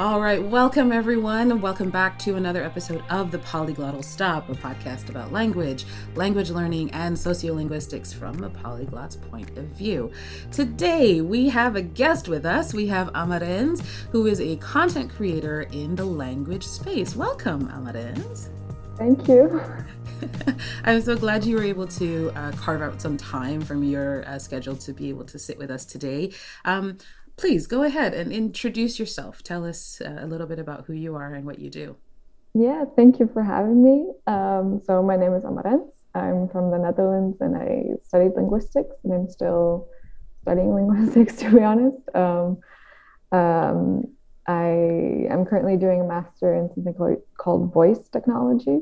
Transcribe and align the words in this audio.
All 0.00 0.18
right, 0.18 0.42
welcome 0.42 0.92
everyone. 0.92 1.60
Welcome 1.60 1.90
back 1.90 2.18
to 2.20 2.36
another 2.36 2.64
episode 2.64 3.04
of 3.10 3.30
the 3.30 3.36
Polyglottal 3.36 4.02
Stop, 4.02 4.48
a 4.48 4.54
podcast 4.54 5.10
about 5.10 5.30
language, 5.30 5.84
language 6.14 6.48
learning, 6.48 6.90
and 6.92 7.14
sociolinguistics 7.14 8.14
from 8.14 8.42
a 8.42 8.48
polyglot's 8.48 9.16
point 9.16 9.58
of 9.58 9.66
view. 9.66 10.10
Today, 10.52 11.20
we 11.20 11.50
have 11.50 11.76
a 11.76 11.82
guest 11.82 12.28
with 12.28 12.46
us. 12.46 12.72
We 12.72 12.86
have 12.86 13.12
Amarens, 13.12 13.84
who 14.10 14.26
is 14.26 14.40
a 14.40 14.56
content 14.56 15.14
creator 15.14 15.66
in 15.70 15.96
the 15.96 16.06
language 16.06 16.64
space. 16.64 17.14
Welcome, 17.14 17.68
Amarens. 17.68 18.48
Thank 18.96 19.28
you. 19.28 19.60
I'm 20.84 21.00
so 21.00 21.16
glad 21.16 21.44
you 21.44 21.56
were 21.56 21.62
able 21.62 21.86
to 21.88 22.30
uh, 22.36 22.52
carve 22.52 22.82
out 22.82 23.00
some 23.00 23.16
time 23.16 23.60
from 23.62 23.82
your 23.82 24.26
uh, 24.26 24.38
schedule 24.38 24.76
to 24.76 24.92
be 24.92 25.08
able 25.08 25.24
to 25.24 25.38
sit 25.38 25.58
with 25.58 25.70
us 25.70 25.84
today. 25.84 26.32
Um, 26.64 26.98
please 27.40 27.66
go 27.66 27.82
ahead 27.82 28.12
and 28.12 28.32
introduce 28.32 28.98
yourself. 28.98 29.42
Tell 29.42 29.64
us 29.64 30.02
uh, 30.02 30.18
a 30.20 30.26
little 30.26 30.46
bit 30.46 30.58
about 30.58 30.84
who 30.84 30.92
you 30.92 31.16
are 31.16 31.32
and 31.32 31.46
what 31.46 31.58
you 31.58 31.70
do. 31.70 31.96
Yeah, 32.52 32.84
thank 32.96 33.18
you 33.18 33.30
for 33.32 33.42
having 33.42 33.82
me. 33.82 34.12
Um, 34.26 34.82
so, 34.84 35.02
my 35.02 35.16
name 35.16 35.32
is 35.32 35.44
Amarens. 35.44 35.90
I'm 36.14 36.48
from 36.48 36.70
the 36.70 36.76
Netherlands 36.76 37.38
and 37.40 37.56
I 37.56 37.96
studied 38.04 38.32
linguistics, 38.36 38.94
and 39.04 39.14
I'm 39.14 39.30
still 39.30 39.88
studying 40.42 40.74
linguistics, 40.80 41.36
to 41.36 41.50
be 41.50 41.62
honest. 41.62 41.98
Um, 42.14 42.58
um, 43.32 44.04
I 44.46 45.26
am 45.30 45.46
currently 45.46 45.78
doing 45.78 46.02
a 46.02 46.04
master 46.04 46.54
in 46.54 46.68
something 46.74 46.92
called, 46.92 47.22
called 47.38 47.72
voice 47.72 48.06
technology. 48.12 48.80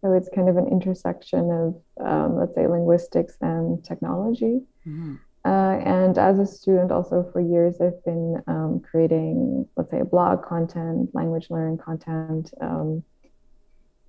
So 0.00 0.12
it's 0.14 0.28
kind 0.34 0.48
of 0.48 0.56
an 0.56 0.66
intersection 0.66 1.50
of, 1.52 2.04
um, 2.04 2.38
let's 2.38 2.56
say, 2.56 2.66
linguistics 2.66 3.36
and 3.40 3.84
technology. 3.84 4.62
Mm-hmm. 4.84 5.14
Uh, 5.44 5.80
and 5.84 6.18
as 6.18 6.38
a 6.38 6.46
student, 6.46 6.92
also 6.92 7.28
for 7.32 7.40
years, 7.40 7.80
I've 7.80 8.02
been 8.04 8.42
um, 8.46 8.80
creating, 8.88 9.66
let's 9.76 9.90
say, 9.90 10.02
blog 10.02 10.44
content, 10.44 11.10
language 11.14 11.48
learning 11.50 11.78
content, 11.78 12.52
um, 12.60 13.02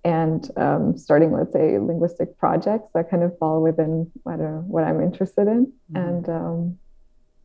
and 0.04 0.52
um, 0.58 0.96
starting, 0.98 1.32
let's 1.32 1.54
say, 1.54 1.80
linguistic 1.80 2.38
projects 2.38 2.90
that 2.94 3.10
kind 3.10 3.24
of 3.24 3.38
fall 3.40 3.64
within 3.64 4.12
I 4.28 4.32
don't 4.32 4.40
know, 4.40 4.64
what 4.68 4.84
I'm 4.84 5.02
interested 5.02 5.48
in. 5.48 5.74
Mm-hmm. 5.92 5.96
And 5.96 6.30
um, 6.30 6.78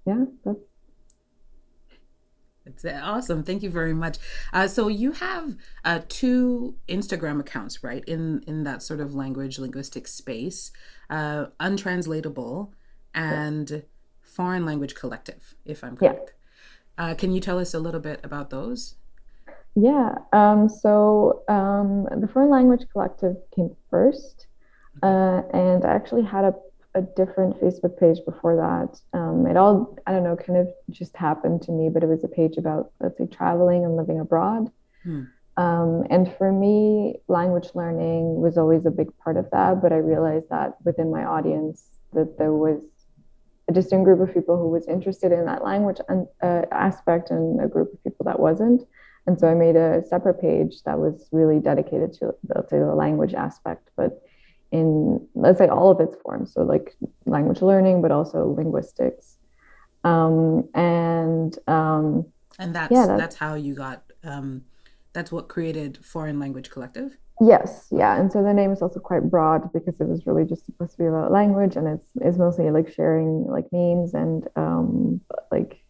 yeah, 0.07 0.25
that's 0.45 0.59
it's 2.69 2.85
awesome. 2.85 3.43
Thank 3.43 3.63
you 3.63 3.71
very 3.71 3.95
much. 3.95 4.19
Uh, 4.53 4.69
so 4.69 4.89
you 4.89 5.13
have 5.13 5.57
uh, 5.85 6.01
two 6.09 6.77
Instagram 6.89 7.41
accounts, 7.41 7.83
right? 7.83 8.05
In 8.05 8.43
in 8.47 8.65
that 8.65 8.83
sort 8.83 9.01
of 9.01 9.15
language 9.15 9.59
linguistic 9.59 10.07
space, 10.07 10.71
uh, 11.09 11.47
untranslatable 11.59 12.75
and 13.15 13.83
foreign 14.23 14.65
language 14.65 14.95
collective, 14.95 15.55
if 15.65 15.83
I'm 15.83 15.97
correct. 15.97 16.33
Yeah. 16.99 17.05
Uh, 17.05 17.15
can 17.15 17.33
you 17.33 17.41
tell 17.41 17.59
us 17.59 17.75
a 17.75 17.79
little 17.79 18.01
bit 18.01 18.21
about 18.23 18.51
those? 18.51 18.97
Yeah. 19.75 20.17
Um, 20.33 20.69
so 20.69 21.43
um, 21.49 22.07
the 22.21 22.29
foreign 22.29 22.51
language 22.51 22.87
collective 22.93 23.37
came 23.55 23.77
first, 23.91 24.47
uh, 25.03 25.43
and 25.53 25.85
I 25.85 25.95
actually 25.95 26.25
had 26.25 26.45
a 26.45 26.55
a 26.95 27.03
different 27.03 27.61
Facebook 27.61 27.99
page 27.99 28.19
before 28.25 28.57
that. 28.57 29.01
Um, 29.19 29.47
it 29.47 29.57
all, 29.57 29.97
I 30.07 30.13
don't 30.13 30.25
know, 30.25 30.37
kind 30.37 30.59
of 30.59 30.69
just 30.91 31.17
happened 31.17 31.63
to 31.63 31.73
me, 31.73 31.89
but 31.89 32.03
it 32.03 32.07
was 32.07 32.25
a 32.25 32.29
page 32.29 32.57
about, 32.57 32.93
let's 33.01 33.19
say, 33.19 33.27
traveling 33.27 33.85
and 33.85 33.97
living 33.97 34.21
abroad. 34.21 34.71
Hmm. 35.05 35.25
Um, 35.57 36.05
and 36.11 36.33
for 36.39 36.53
me, 36.53 37.17
language 37.29 37.69
learning 37.75 38.41
was 38.41 38.57
always 38.57 38.87
a 38.87 38.91
big 38.91 39.17
part 39.19 39.37
of 39.37 39.51
that. 39.51 39.83
But 39.83 39.93
I 39.93 39.97
realized 39.97 40.49
that 40.51 40.77
within 40.85 41.11
my 41.11 41.25
audience, 41.25 41.85
that 42.15 42.39
there 42.39 42.53
was 42.53 42.81
a 43.69 43.73
distinct 43.73 44.05
group 44.05 44.21
of 44.21 44.33
people 44.33 44.57
who 44.57 44.69
was 44.69 44.87
interested 44.89 45.33
in 45.33 45.45
that 45.45 45.63
language 45.63 45.99
uh, 46.43 46.63
aspect 46.73 47.31
and 47.31 47.61
a 47.61 47.69
group 47.69 47.93
of 47.93 48.03
people 48.03 48.25
that 48.25 48.41
wasn't. 48.41 48.83
And 49.27 49.39
so 49.39 49.47
I 49.47 49.55
made 49.55 49.77
a 49.77 50.03
separate 50.09 50.41
page 50.41 50.83
that 50.85 50.99
was 50.99 51.29
really 51.33 51.61
dedicated 51.61 52.15
to, 52.15 52.35
let's 52.55 52.71
the 52.71 52.79
language 52.95 53.35
aspect. 53.35 53.91
But 53.95 54.23
in 54.71 55.27
let's 55.35 55.59
say 55.59 55.69
all 55.69 55.91
of 55.91 56.01
its 56.01 56.21
forms 56.23 56.53
so 56.53 56.63
like 56.63 56.95
language 57.27 57.63
learning 57.63 58.03
but 58.03 58.11
also 58.11 58.55
linguistics 58.57 59.39
um, 60.05 60.69
and 60.75 61.59
um, 61.67 62.27
and 62.59 62.75
that's, 62.75 62.93
yeah, 62.93 63.07
that's, 63.07 63.21
that's 63.21 63.37
how 63.37 63.55
you 63.55 63.75
got 63.75 64.03
um, 64.25 64.63
that's 65.13 65.33
what 65.33 65.49
created 65.49 66.05
foreign 66.05 66.39
language 66.39 66.71
collective 66.71 67.17
yes 67.41 67.87
yeah 67.91 68.19
and 68.19 68.33
so 68.33 68.43
the 68.43 68.53
name 68.53 68.73
is 68.73 68.83
also 68.83 69.01
quite 69.01 69.23
broad 69.31 69.73
because 69.73 70.01
it 70.01 70.09
was 70.09 70.27
really 70.27 70.45
just 70.45 70.67
supposed 70.67 70.93
to 70.93 70.99
be 70.99 71.07
about 71.07 71.31
language 71.31 71.77
and 71.77 71.87
it's 71.87 72.09
it's 72.21 72.39
mostly 72.39 72.71
like 72.71 72.93
sharing 72.93 73.45
like 73.47 73.67
memes 73.73 74.15
and 74.15 74.49
um, 74.57 75.21
like 75.53 75.83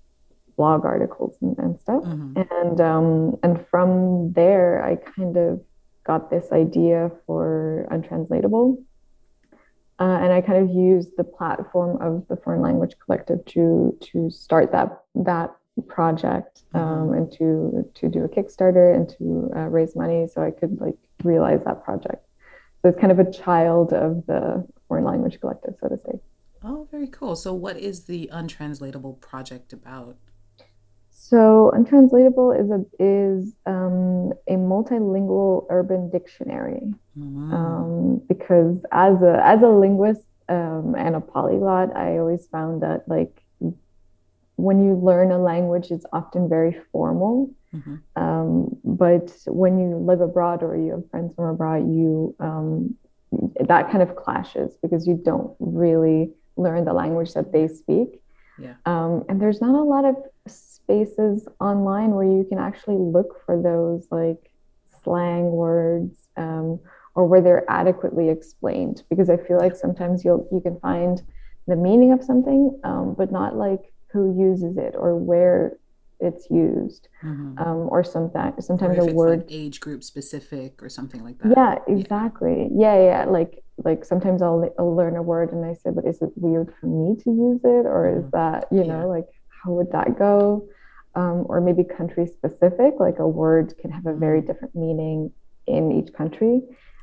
blog 0.56 0.84
articles 0.84 1.36
and, 1.40 1.56
and 1.58 1.80
stuff 1.80 2.02
mm-hmm. 2.02 2.42
and 2.50 2.80
um, 2.80 3.38
and 3.42 3.64
from 3.70 4.32
there 4.32 4.84
i 4.84 4.96
kind 4.96 5.36
of 5.36 5.60
got 6.08 6.30
this 6.30 6.50
idea 6.50 7.12
for 7.26 7.86
Untranslatable. 7.90 8.82
Uh, 10.00 10.18
and 10.22 10.32
I 10.32 10.40
kind 10.40 10.62
of 10.62 10.74
used 10.74 11.10
the 11.16 11.24
platform 11.24 12.00
of 12.00 12.26
the 12.28 12.36
Foreign 12.36 12.62
Language 12.62 12.94
Collective 13.04 13.44
to 13.46 13.96
to 14.00 14.30
start 14.30 14.72
that 14.72 15.02
that 15.14 15.54
project 15.86 16.62
um, 16.74 16.82
mm-hmm. 16.82 17.12
and 17.14 17.32
to 17.32 17.90
to 17.94 18.08
do 18.08 18.24
a 18.24 18.28
Kickstarter 18.28 18.94
and 18.94 19.08
to 19.18 19.50
uh, 19.54 19.68
raise 19.68 19.94
money 19.94 20.26
so 20.32 20.42
I 20.42 20.50
could 20.50 20.80
like 20.80 20.96
realize 21.24 21.60
that 21.64 21.84
project. 21.84 22.24
So 22.82 22.90
it's 22.90 23.00
kind 23.00 23.12
of 23.12 23.18
a 23.18 23.30
child 23.30 23.92
of 23.92 24.24
the 24.26 24.66
Foreign 24.86 25.04
Language 25.04 25.40
Collective, 25.40 25.74
so 25.80 25.88
to 25.88 25.98
say. 25.98 26.20
Oh, 26.62 26.88
very 26.90 27.08
cool. 27.08 27.36
So, 27.36 27.54
what 27.54 27.76
is 27.76 28.04
the 28.04 28.28
Untranslatable 28.32 29.14
project 29.14 29.72
about? 29.72 30.16
So 31.28 31.70
untranslatable 31.74 32.52
is 32.52 32.70
a 32.70 32.84
is 32.98 33.52
um, 33.66 34.32
a 34.46 34.52
multilingual 34.52 35.66
urban 35.68 36.08
dictionary. 36.08 36.94
Mm-hmm. 37.18 37.52
Um, 37.52 38.22
because 38.28 38.78
as 38.92 39.20
a 39.20 39.42
as 39.44 39.60
a 39.60 39.68
linguist 39.68 40.26
um, 40.48 40.94
and 40.96 41.16
a 41.16 41.20
polyglot, 41.20 41.94
I 41.94 42.18
always 42.18 42.46
found 42.46 42.82
that 42.82 43.06
like 43.08 43.42
when 44.56 44.82
you 44.82 44.94
learn 44.94 45.30
a 45.30 45.38
language, 45.38 45.90
it's 45.90 46.06
often 46.14 46.48
very 46.48 46.80
formal. 46.92 47.50
Mm-hmm. 47.74 48.22
Um, 48.22 48.76
but 48.84 49.36
when 49.46 49.78
you 49.78 49.96
live 49.96 50.20
abroad 50.20 50.62
or 50.62 50.76
you 50.76 50.92
have 50.92 51.10
friends 51.10 51.34
from 51.34 51.46
abroad, 51.46 51.88
you 51.88 52.34
um, 52.40 52.96
that 53.60 53.90
kind 53.90 54.02
of 54.02 54.16
clashes 54.16 54.76
because 54.82 55.06
you 55.06 55.20
don't 55.22 55.54
really 55.58 56.30
learn 56.56 56.84
the 56.84 56.92
language 56.92 57.34
that 57.34 57.52
they 57.52 57.68
speak. 57.68 58.20
Yeah. 58.58 58.74
Um, 58.86 59.24
and 59.28 59.40
there's 59.40 59.60
not 59.60 59.74
a 59.74 59.82
lot 59.82 60.04
of 60.04 60.16
spaces 60.46 61.46
online 61.60 62.12
where 62.12 62.26
you 62.26 62.44
can 62.48 62.58
actually 62.58 62.96
look 62.96 63.44
for 63.44 63.60
those 63.60 64.08
like 64.10 64.50
slang 65.02 65.50
words 65.50 66.28
um, 66.36 66.80
or 67.14 67.26
where 67.26 67.40
they're 67.40 67.64
adequately 67.68 68.28
explained 68.28 69.02
because 69.10 69.28
i 69.28 69.36
feel 69.36 69.58
like 69.58 69.76
sometimes 69.76 70.24
you'll 70.24 70.46
you 70.50 70.60
can 70.60 70.78
find 70.80 71.22
the 71.66 71.76
meaning 71.76 72.12
of 72.12 72.22
something 72.22 72.78
um, 72.84 73.14
but 73.16 73.30
not 73.30 73.56
like 73.56 73.92
who 74.12 74.38
uses 74.38 74.76
it 74.76 74.94
or 74.96 75.14
where 75.14 75.78
it's 76.20 76.50
used 76.50 77.08
mm-hmm. 77.22 77.58
um, 77.58 77.88
or 77.90 78.02
something 78.02 78.52
sometimes 78.60 78.98
or 78.98 79.10
a 79.10 79.12
word 79.12 79.40
like 79.40 79.48
age 79.50 79.80
group 79.80 80.02
specific 80.02 80.82
or 80.82 80.88
something 80.88 81.22
like 81.22 81.38
that 81.38 81.52
yeah 81.56 81.94
exactly 81.94 82.68
yeah 82.74 82.94
yeah, 82.94 83.04
yeah. 83.04 83.24
like 83.24 83.62
like 83.84 84.04
sometimes 84.04 84.42
I'll, 84.42 84.68
I'll 84.78 84.96
learn 84.96 85.14
a 85.14 85.22
word 85.22 85.52
and 85.52 85.64
i 85.64 85.72
say 85.74 85.90
but 85.90 86.04
is 86.04 86.20
it 86.20 86.30
weird 86.34 86.74
for 86.80 86.86
me 86.86 87.14
to 87.22 87.30
use 87.30 87.60
it 87.62 87.86
or 87.86 88.10
mm-hmm. 88.10 88.26
is 88.26 88.32
that 88.32 88.66
you 88.72 88.84
know 88.84 89.00
yeah. 89.00 89.04
like 89.04 89.26
how 89.62 89.72
would 89.72 89.92
that 89.92 90.18
go 90.18 90.68
um, 91.18 91.44
or 91.48 91.60
maybe 91.60 91.84
country 91.84 92.26
specific. 92.26 92.94
Like 92.98 93.18
a 93.18 93.28
word 93.28 93.74
can 93.78 93.90
have 93.90 94.06
a 94.06 94.14
very 94.14 94.40
different 94.40 94.74
meaning 94.74 95.32
in 95.66 95.92
each 95.92 96.12
country. 96.14 96.60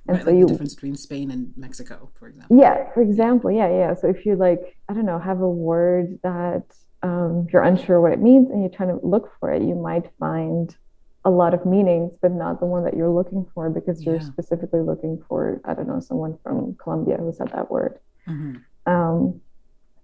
And 0.08 0.18
right, 0.18 0.24
so 0.24 0.32
like 0.32 0.40
you, 0.40 0.46
the 0.46 0.54
difference 0.54 0.76
between 0.76 0.96
Spain 0.96 1.32
and 1.32 1.52
Mexico, 1.58 2.10
for 2.14 2.28
example. 2.28 2.58
Yeah, 2.58 2.92
for 2.94 3.02
example, 3.02 3.52
yeah, 3.52 3.70
yeah. 3.70 3.94
So 3.96 4.08
if 4.08 4.26
you 4.26 4.36
like, 4.36 4.78
I 4.88 4.94
don't 4.94 5.06
know, 5.06 5.20
have 5.20 5.42
a 5.42 5.50
word 5.50 6.20
that 6.24 6.64
um, 7.06 7.48
you're 7.52 7.62
unsure 7.62 8.02
what 8.02 8.12
it 8.12 8.20
means 8.20 8.50
and 8.50 8.62
you're 8.62 8.72
trying 8.72 8.90
to 8.90 9.06
look 9.06 9.32
for 9.40 9.52
it, 9.52 9.62
you 9.62 9.76
might 9.76 10.10
find 10.20 10.76
a 11.24 11.30
lot 11.30 11.54
of 11.54 11.66
meanings, 11.66 12.12
but 12.22 12.32
not 12.32 12.60
the 12.60 12.66
one 12.66 12.84
that 12.84 12.96
you're 12.96 13.10
looking 13.10 13.46
for 13.54 13.70
because 13.70 14.04
you're 14.04 14.16
yeah. 14.16 14.22
specifically 14.22 14.82
looking 14.82 15.24
for, 15.28 15.62
I 15.66 15.74
don't 15.74 15.88
know, 15.88 16.00
someone 16.00 16.38
from 16.44 16.76
Colombia 16.76 17.18
who 17.18 17.32
said 17.32 17.50
that 17.54 17.70
word. 17.70 18.00
Mm-hmm. 18.28 18.92
Um, 18.92 19.42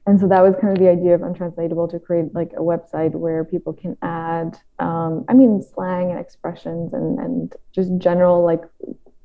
and 0.07 0.19
so 0.19 0.27
that 0.27 0.42
was 0.42 0.56
kind 0.59 0.74
of 0.74 0.80
the 0.80 0.89
idea 0.89 1.15
of 1.15 1.21
untranslatable 1.21 1.88
to 1.88 2.00
create 2.00 2.33
like 2.33 2.51
a 2.53 2.62
website 2.62 3.12
where 3.12 3.44
people 3.44 3.71
can 3.71 3.95
add 4.01 4.57
um, 4.80 5.24
i 5.30 5.33
mean 5.33 5.62
slang 5.62 6.09
and 6.09 6.19
expressions 6.19 6.92
and 6.94 7.19
and 7.19 7.56
just 7.71 7.95
general 8.00 8.44
like 8.44 8.63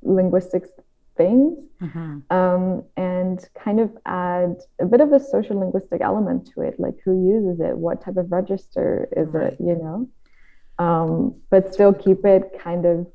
linguistics 0.02 0.69
things 1.16 1.58
mm-hmm. 1.80 2.18
um, 2.36 2.84
and 2.96 3.48
kind 3.62 3.80
of 3.80 3.90
add 4.06 4.56
a 4.80 4.86
bit 4.86 5.00
of 5.00 5.12
a 5.12 5.20
social 5.20 5.58
linguistic 5.58 6.00
element 6.00 6.50
to 6.54 6.62
it 6.62 6.78
like 6.78 6.94
who 7.04 7.28
uses 7.28 7.60
it 7.60 7.76
what 7.76 8.02
type 8.02 8.16
of 8.16 8.30
register 8.30 9.08
is 9.16 9.28
right. 9.28 9.52
it 9.52 9.56
you 9.60 9.74
know 9.76 10.08
um, 10.78 11.34
but 11.50 11.72
still 11.72 11.92
keep 11.92 12.24
it 12.24 12.58
kind 12.62 12.84
of 12.84 13.06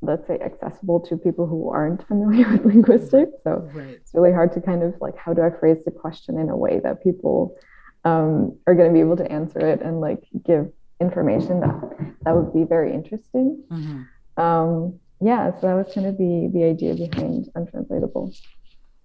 let's 0.00 0.26
say 0.28 0.38
accessible 0.38 1.00
to 1.00 1.16
people 1.16 1.46
who 1.46 1.68
aren't 1.70 2.06
familiar 2.06 2.48
with 2.52 2.64
linguistics 2.64 3.32
so 3.44 3.68
right. 3.74 3.88
it's 3.88 4.14
really 4.14 4.32
hard 4.32 4.52
to 4.52 4.60
kind 4.60 4.82
of 4.82 4.94
like 5.00 5.16
how 5.16 5.34
do 5.34 5.42
i 5.42 5.50
phrase 5.50 5.78
the 5.84 5.90
question 5.90 6.38
in 6.38 6.48
a 6.48 6.56
way 6.56 6.80
that 6.80 7.02
people 7.02 7.56
um, 8.04 8.56
are 8.66 8.74
going 8.74 8.88
to 8.88 8.94
be 8.94 9.00
able 9.00 9.16
to 9.16 9.30
answer 9.30 9.58
it 9.58 9.82
and 9.82 10.00
like 10.00 10.22
give 10.46 10.70
information 11.00 11.60
that 11.60 11.74
that 12.22 12.34
would 12.34 12.52
be 12.52 12.64
very 12.64 12.92
interesting. 12.92 13.62
Mm-hmm. 13.70 14.42
Um, 14.42 15.00
yeah, 15.20 15.50
so 15.60 15.66
that 15.66 15.74
was 15.74 15.92
kind 15.92 16.06
of 16.06 16.16
the 16.16 16.50
the 16.52 16.64
idea 16.64 16.94
behind 16.94 17.50
untranslatable. 17.54 18.32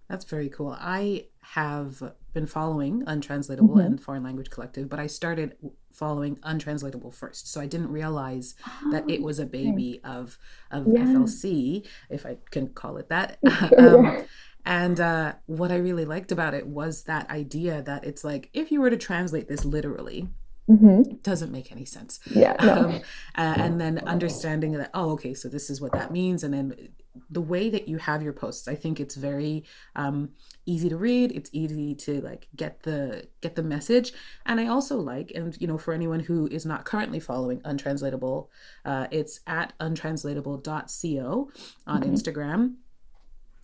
That's 0.10 0.26
very 0.26 0.50
cool. 0.50 0.78
I 0.80 1.26
have 1.42 2.14
been 2.34 2.46
following 2.46 3.04
Untranslatable 3.08 3.76
mm-hmm. 3.76 3.86
and 3.86 4.02
Foreign 4.02 4.24
Language 4.24 4.50
Collective, 4.50 4.90
but 4.90 5.00
I 5.00 5.08
started 5.08 5.56
following 5.92 6.40
Untranslatable 6.44 7.12
first. 7.12 7.52
So 7.52 7.62
I 7.62 7.66
didn't 7.66 7.92
realize 7.92 8.56
oh, 8.68 8.92
that 8.92 9.10
it 9.10 9.22
was 9.22 9.40
a 9.40 9.46
baby 9.46 10.02
okay. 10.04 10.16
of 10.16 10.38
of 10.72 10.88
yeah. 10.88 11.06
FLC, 11.06 11.88
if 12.10 12.26
I 12.26 12.38
can 12.52 12.70
call 12.70 12.98
it 12.98 13.10
that. 13.10 13.40
um, 13.78 14.24
and 14.66 15.00
uh, 15.00 15.34
what 15.46 15.72
I 15.72 15.78
really 15.78 16.06
liked 16.06 16.32
about 16.32 16.54
it 16.54 16.68
was 16.68 17.04
that 17.04 17.30
idea 17.30 17.82
that 17.82 18.04
it's 18.04 18.24
like 18.24 18.50
if 18.54 18.72
you 18.72 18.82
were 18.82 18.90
to 18.90 18.98
translate 18.98 19.48
this 19.48 19.66
literally, 19.66 20.30
Mm-hmm. 20.70 21.16
doesn't 21.24 21.52
make 21.52 21.74
any 21.74 21.84
sense. 21.84 22.22
Yeah. 22.26 22.56
No. 22.62 22.74
Um, 22.74 22.96
uh, 23.36 23.56
and 23.58 23.82
then 23.82 24.00
understanding 24.00 24.72
that, 24.74 24.92
oh, 24.94 25.12
okay, 25.12 25.34
so 25.34 25.50
this 25.50 25.70
is 25.70 25.82
what 25.82 25.92
that 25.92 26.10
means. 26.10 26.42
And 26.42 26.54
then 26.54 26.90
the 27.30 27.42
way 27.42 27.70
that 27.70 27.88
you 27.90 27.98
have 27.98 28.24
your 28.24 28.32
posts, 28.32 28.68
I 28.68 28.76
think 28.76 29.00
it's 29.00 29.16
very 29.16 29.66
um, 29.96 30.30
easy 30.66 30.88
to 30.88 30.96
read. 30.96 31.32
It's 31.34 31.50
easy 31.52 31.96
to 31.96 32.22
like 32.22 32.48
get 32.56 32.84
the 32.84 33.28
get 33.42 33.56
the 33.56 33.64
message. 33.64 34.14
And 34.46 34.60
I 34.60 34.68
also 34.68 34.98
like, 34.98 35.32
and 35.36 35.60
you 35.60 35.68
know, 35.68 35.78
for 35.78 35.94
anyone 35.94 36.22
who 36.22 36.48
is 36.48 36.66
not 36.66 36.86
currently 36.86 37.20
following 37.20 37.62
Untranslatable, 37.66 38.50
uh, 38.86 39.08
it's 39.12 39.42
at 39.46 39.74
untranslatable.co 39.80 41.52
on 41.88 42.02
mm-hmm. 42.02 42.14
Instagram. 42.14 42.76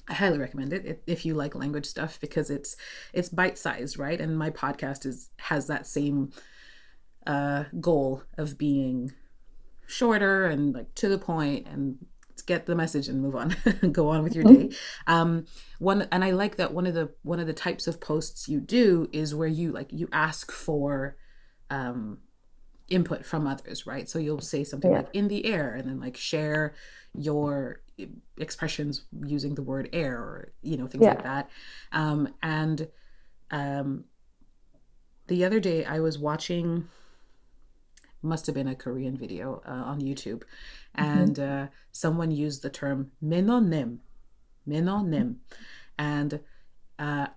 I 0.10 0.14
highly 0.16 0.40
recommend 0.40 0.74
it 0.74 1.04
if 1.06 1.26
you 1.26 1.36
like 1.36 1.54
language 1.54 1.86
stuff 1.86 2.20
because 2.20 2.50
it's 2.50 2.76
it's 3.14 3.30
bite 3.30 3.58
sized, 3.58 3.98
right? 3.98 4.20
And 4.20 4.38
my 4.38 4.50
podcast 4.50 5.06
is 5.06 5.30
has 5.38 5.68
that 5.68 5.88
same 5.88 6.32
uh, 7.28 7.66
goal 7.80 8.24
of 8.38 8.58
being 8.58 9.12
shorter 9.88 10.46
and 10.46 10.74
like 10.74 10.94
to 10.96 11.10
the 11.10 11.18
point 11.18 11.68
and 11.68 11.98
get 12.46 12.66
the 12.66 12.76
message 12.76 13.08
and 13.08 13.22
move 13.22 13.36
on 13.36 13.56
go 13.92 14.10
on 14.10 14.24
with 14.24 14.34
your 14.34 14.44
day 14.44 14.70
um 15.08 15.46
one 15.78 16.08
and 16.12 16.24
i 16.24 16.32
like 16.32 16.56
that 16.56 16.74
one 16.74 16.88
of 16.88 16.96
the 16.96 17.10
one 17.22 17.40
of 17.40 17.46
the 17.46 17.54
types 17.54 17.86
of 17.86 18.00
posts 18.02 18.48
you 18.48 18.60
do 18.60 19.08
is 19.12 19.36
where 19.36 19.48
you 19.48 19.72
like 19.72 19.92
you 19.92 20.08
ask 20.12 20.52
for 20.52 21.16
um 21.70 22.18
input 22.88 23.24
from 23.24 23.46
others 23.46 23.86
right 23.86 24.10
so 24.10 24.18
you'll 24.18 24.42
say 24.42 24.64
something 24.64 24.90
yeah. 24.92 24.98
like 24.98 25.10
in 25.14 25.28
the 25.28 25.46
air 25.46 25.76
and 25.76 25.88
then 25.88 26.00
like 26.00 26.18
share 26.18 26.74
your 27.14 27.82
expressions 28.38 29.04
using 29.26 29.54
the 29.56 29.62
word 29.62 29.88
air 29.94 30.18
or 30.18 30.52
you 30.62 30.76
know 30.76 30.88
things 30.88 31.04
yeah. 31.04 31.10
like 31.10 31.24
that 31.24 31.50
um 31.92 32.34
and 32.42 32.88
um 33.52 34.06
the 35.28 35.46
other 35.46 35.60
day 35.60 35.86
i 35.86 36.00
was 36.00 36.18
watching 36.18 36.88
must 38.22 38.46
have 38.46 38.56
been 38.56 38.68
a 38.68 38.76
Korean 38.76 39.18
video 39.18 39.62
uh, 39.66 39.72
on 39.72 40.02
YouTube, 40.02 40.44
mm-hmm. 40.98 41.04
and 41.04 41.36
mm-hmm. 41.36 41.64
uh, 41.64 41.68
someone 41.92 42.32
used 42.32 42.62
the 42.62 42.70
term 42.70 43.12
menonim, 43.24 44.00
menonim, 44.68 45.36
and 45.98 46.40
uh, 46.98 47.28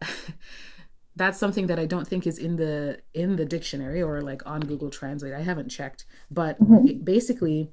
that's 1.17 1.39
something 1.39 1.67
that 1.67 1.79
I 1.79 1.87
don't 1.87 2.07
think 2.07 2.27
is 2.27 2.39
in 2.39 2.57
the 2.57 3.01
in 3.15 3.37
the 3.37 3.45
dictionary 3.45 4.03
or 4.03 4.21
like 4.21 4.43
on 4.47 4.61
Google 4.61 4.91
Translate. 4.91 5.35
I 5.35 5.43
haven't 5.43 5.69
checked, 5.69 6.05
but 6.31 6.61
mm-hmm. 6.61 7.05
basically, 7.05 7.71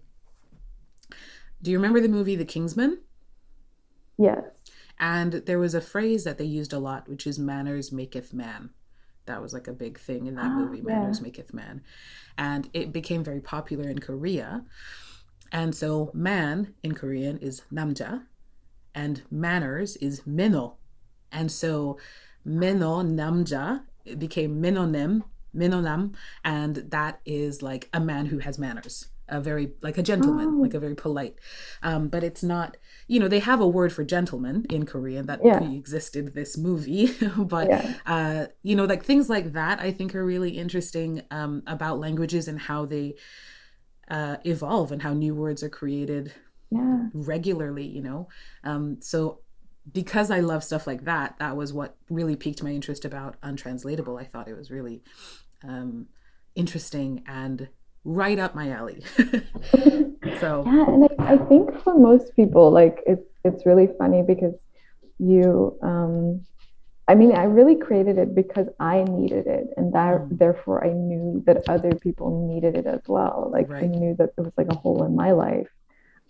do 1.62 1.72
you 1.72 1.78
remember 1.78 2.00
the 2.00 2.08
movie 2.08 2.36
The 2.36 2.46
Kingsman? 2.46 3.00
Yes. 4.18 4.44
And 5.00 5.34
there 5.34 5.60
was 5.60 5.74
a 5.74 5.82
phrase 5.82 6.26
that 6.26 6.38
they 6.38 6.46
used 6.46 6.74
a 6.74 6.80
lot, 6.80 7.08
which 7.08 7.26
is 7.26 7.40
"manners 7.40 7.92
maketh 7.92 8.34
man." 8.34 8.72
That 9.30 9.42
was 9.42 9.54
like 9.54 9.68
a 9.68 9.74
big 9.74 10.00
thing 10.00 10.26
in 10.26 10.36
that 10.36 10.46
oh, 10.46 10.56
movie, 10.56 10.82
Manners 10.82 11.22
yeah. 11.22 11.30
Maketh 11.30 11.54
Man. 11.54 11.82
And 12.38 12.70
it 12.74 12.92
became 12.92 13.24
very 13.24 13.40
popular 13.40 13.88
in 13.90 14.00
Korea. 14.00 14.66
And 15.52 15.74
so 15.76 16.12
man 16.14 16.74
in 16.84 16.94
Korean 16.94 17.38
is 17.38 17.62
namja 17.72 18.24
and 18.94 19.22
manners 19.32 19.96
is 19.98 20.26
meno. 20.26 20.78
And 21.32 21.52
so 21.52 21.98
meno 22.44 23.02
namja 23.04 23.82
became 24.18 24.62
menonem, 24.62 25.24
menonam, 25.56 26.16
and 26.44 26.76
that 26.90 27.20
is 27.26 27.62
like 27.62 27.88
a 27.94 28.00
man 28.00 28.26
who 28.28 28.40
has 28.40 28.58
manners 28.58 29.10
a 29.30 29.40
very 29.40 29.72
like 29.82 29.98
a 29.98 30.04
gentleman, 30.04 30.56
oh. 30.58 30.62
like 30.62 30.74
a 30.74 30.80
very 30.80 30.96
polite. 30.96 31.36
Um, 31.84 32.08
but 32.08 32.24
it's 32.24 32.44
not, 32.44 32.78
you 33.08 33.20
know, 33.20 33.28
they 33.28 33.40
have 33.40 33.60
a 33.60 33.68
word 33.68 33.94
for 33.94 34.04
gentleman 34.04 34.66
in 34.70 34.86
Korean 34.86 35.26
that 35.28 35.40
yeah. 35.44 35.58
pre-existed 35.58 36.34
this 36.34 36.58
movie, 36.58 37.16
but 37.38 37.70
yeah. 37.70 37.94
uh, 38.06 38.46
you 38.64 38.76
know, 38.76 38.86
like 38.86 39.04
things 39.04 39.30
like 39.30 39.54
that, 39.54 39.80
I 39.80 39.92
think 39.92 40.16
are 40.16 40.26
really 40.26 40.58
interesting 40.58 41.24
um, 41.32 41.64
about 41.68 42.00
languages 42.00 42.48
and 42.48 42.60
how 42.60 42.86
they 42.86 43.16
uh, 44.10 44.38
evolve 44.44 44.92
and 44.92 45.02
how 45.02 45.14
new 45.14 45.36
words 45.36 45.64
are 45.64 45.70
created 45.70 46.34
yeah. 46.72 47.08
regularly. 47.14 47.86
You 47.86 48.02
know, 48.02 48.28
um, 48.64 48.98
so 49.02 49.40
because 49.92 50.32
I 50.32 50.40
love 50.40 50.64
stuff 50.64 50.88
like 50.88 51.06
that, 51.06 51.36
that 51.40 51.56
was 51.56 51.74
what 51.74 51.96
really 52.10 52.36
piqued 52.36 52.64
my 52.64 52.72
interest 52.72 53.06
about 53.06 53.38
untranslatable. 53.42 54.18
I 54.18 54.26
thought 54.26 54.48
it 54.48 54.58
was 54.58 54.72
really 54.72 55.02
um, 55.64 56.08
interesting 56.56 57.24
and 57.28 57.70
right 58.04 58.40
up 58.40 58.56
my 58.56 58.70
alley. 58.72 59.02
so 60.40 60.64
yeah, 60.66 60.86
and 60.88 61.10
I, 61.20 61.34
I, 61.34 61.38
think 61.38 61.82
for 61.84 61.98
most 61.98 62.36
people, 62.36 62.72
like 62.72 63.02
it's 63.06 63.28
it's 63.44 63.66
really 63.66 63.90
funny 63.98 64.24
because 64.24 64.54
you, 65.20 65.78
um, 65.82 66.46
I 67.08 67.16
mean, 67.16 67.36
I 67.36 67.44
really 67.44 67.76
created 67.76 68.18
it 68.18 68.34
because 68.34 68.68
I 68.80 69.04
needed 69.04 69.48
it, 69.48 69.68
and 69.78 69.94
that 69.94 70.22
mm. 70.22 70.38
therefore 70.38 70.86
I 70.86 70.94
knew 70.94 71.44
that 71.46 71.68
other 71.68 71.94
people 71.96 72.48
needed 72.48 72.76
it 72.76 72.86
as 72.86 73.02
well. 73.08 73.50
Like 73.52 73.70
right. 73.70 73.84
I 73.84 73.88
knew 73.88 74.16
that 74.18 74.30
it 74.38 74.42
was 74.42 74.54
like 74.58 74.68
a 74.70 74.76
hole 74.76 75.04
in 75.04 75.16
my 75.16 75.32
life 75.32 75.70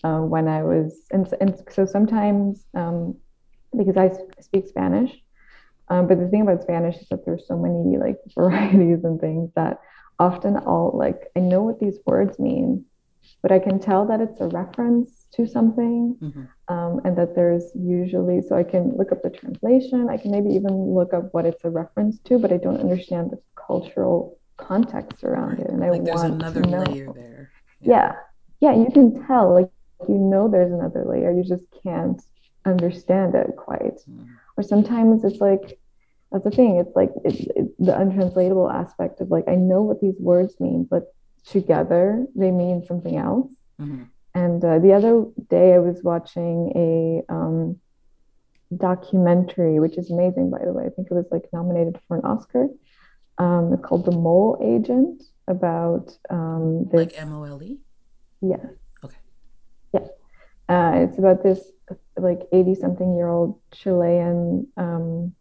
uh, 0.04 0.20
when 0.20 0.48
I 0.48 0.64
was, 0.64 1.06
and 1.12 1.32
and 1.40 1.62
so 1.70 1.86
sometimes 1.86 2.66
um, 2.74 3.16
because 3.78 3.98
I 3.98 4.12
speak 4.40 4.68
Spanish. 4.68 5.12
Um, 5.92 6.08
but 6.08 6.20
the 6.20 6.28
thing 6.28 6.42
about 6.42 6.62
Spanish 6.62 6.98
is 6.98 7.10
that 7.10 7.26
there's 7.26 7.48
so 7.48 7.58
many 7.58 7.98
like 7.98 8.18
varieties 8.36 9.04
and 9.04 9.20
things 9.20 9.52
that 9.56 9.80
often 10.20 10.58
I'll 10.58 10.92
like, 10.94 11.32
I 11.36 11.40
know 11.40 11.64
what 11.64 11.80
these 11.80 11.98
words 12.06 12.38
mean, 12.40 12.86
but 13.42 13.52
I 13.52 13.60
can 13.60 13.80
tell 13.80 14.06
that 14.08 14.20
it's 14.20 14.42
a 14.42 14.48
reference 14.48 15.26
to 15.34 15.48
something 15.48 16.18
mm-hmm. 16.22 16.74
um, 16.74 17.02
and 17.06 17.18
that 17.18 17.36
there's 17.36 17.72
usually, 17.76 18.42
so 18.42 18.58
I 18.58 18.64
can 18.64 18.98
look 18.98 19.12
up 19.12 19.22
the 19.24 19.30
translation, 19.30 20.10
I 20.10 20.18
can 20.18 20.32
maybe 20.32 20.50
even 20.50 20.74
look 20.94 21.14
up 21.14 21.34
what 21.34 21.46
it's 21.46 21.64
a 21.64 21.70
reference 21.70 22.20
to, 22.26 22.38
but 22.38 22.52
I 22.52 22.58
don't 22.58 22.80
understand 22.82 23.32
the 23.32 23.40
cultural 23.56 24.38
context 24.58 25.24
around 25.24 25.60
it. 25.60 25.70
And 25.70 25.80
like 25.80 26.02
I 26.02 26.04
there's 26.04 26.22
want 26.22 26.34
another 26.34 26.62
to 26.62 26.70
know. 26.70 26.84
layer 26.84 27.14
there. 27.14 27.52
Yeah. 27.80 28.16
yeah. 28.62 28.74
Yeah. 28.74 28.84
You 28.84 28.90
can 28.92 29.26
tell, 29.26 29.54
like, 29.54 29.72
you 30.08 30.18
know, 30.18 30.50
there's 30.50 30.74
another 30.74 31.06
layer, 31.06 31.32
you 31.32 31.44
just 31.44 31.64
can't 31.84 32.22
understand 32.66 33.36
it 33.36 33.56
quite. 33.56 34.00
Mm. 34.10 34.28
Or 34.58 34.64
sometimes 34.64 35.24
it's 35.24 35.40
like, 35.40 35.79
that's 36.32 36.44
the 36.44 36.52
thing. 36.52 36.78
It's 36.78 36.96
like 36.96 37.12
it's, 37.24 37.48
it's 37.56 37.74
the 37.80 37.98
untranslatable 37.98 38.70
aspect 38.70 39.22
of 39.22 39.30
like 39.32 39.46
i 39.48 39.56
know 39.56 39.82
what 39.82 40.02
these 40.02 40.20
words 40.20 40.60
mean 40.60 40.88
but 40.90 41.14
together 41.46 42.26
they 42.36 42.52
mean 42.52 42.84
something 42.86 43.18
else. 43.18 43.52
Mm-hmm. 43.80 44.04
and 44.36 44.64
uh, 44.66 44.78
the 44.80 44.92
other 44.92 45.24
day 45.50 45.74
i 45.74 45.80
was 45.80 46.04
watching 46.04 46.74
a 46.76 47.34
um, 47.34 47.80
documentary 48.76 49.80
which 49.80 49.98
is 49.98 50.12
amazing 50.12 50.50
by 50.50 50.60
the 50.64 50.74
way. 50.74 50.86
I 50.86 50.90
think 50.90 51.08
it 51.10 51.14
was 51.14 51.26
like 51.32 51.46
nominated 51.54 52.00
for 52.08 52.18
an 52.18 52.26
oscar. 52.26 52.68
Um, 53.38 53.74
it's 53.74 53.84
called 53.84 54.06
the 54.06 54.12
mole 54.12 54.60
agent 54.62 55.24
about 55.48 56.12
um, 56.30 56.90
this, 56.92 57.00
like 57.00 57.14
m-o-l-e 57.18 57.80
yes. 58.42 58.66
Okay. 59.04 59.18
Yeah. 59.94 60.08
Uh, 60.68 61.06
it's 61.06 61.18
about 61.18 61.44
this 61.44 61.72
like 62.18 62.42
80 62.52 62.76
something 62.76 63.16
year 63.16 63.28
old 63.28 63.60
chilean 63.74 64.68
um, 64.78 65.34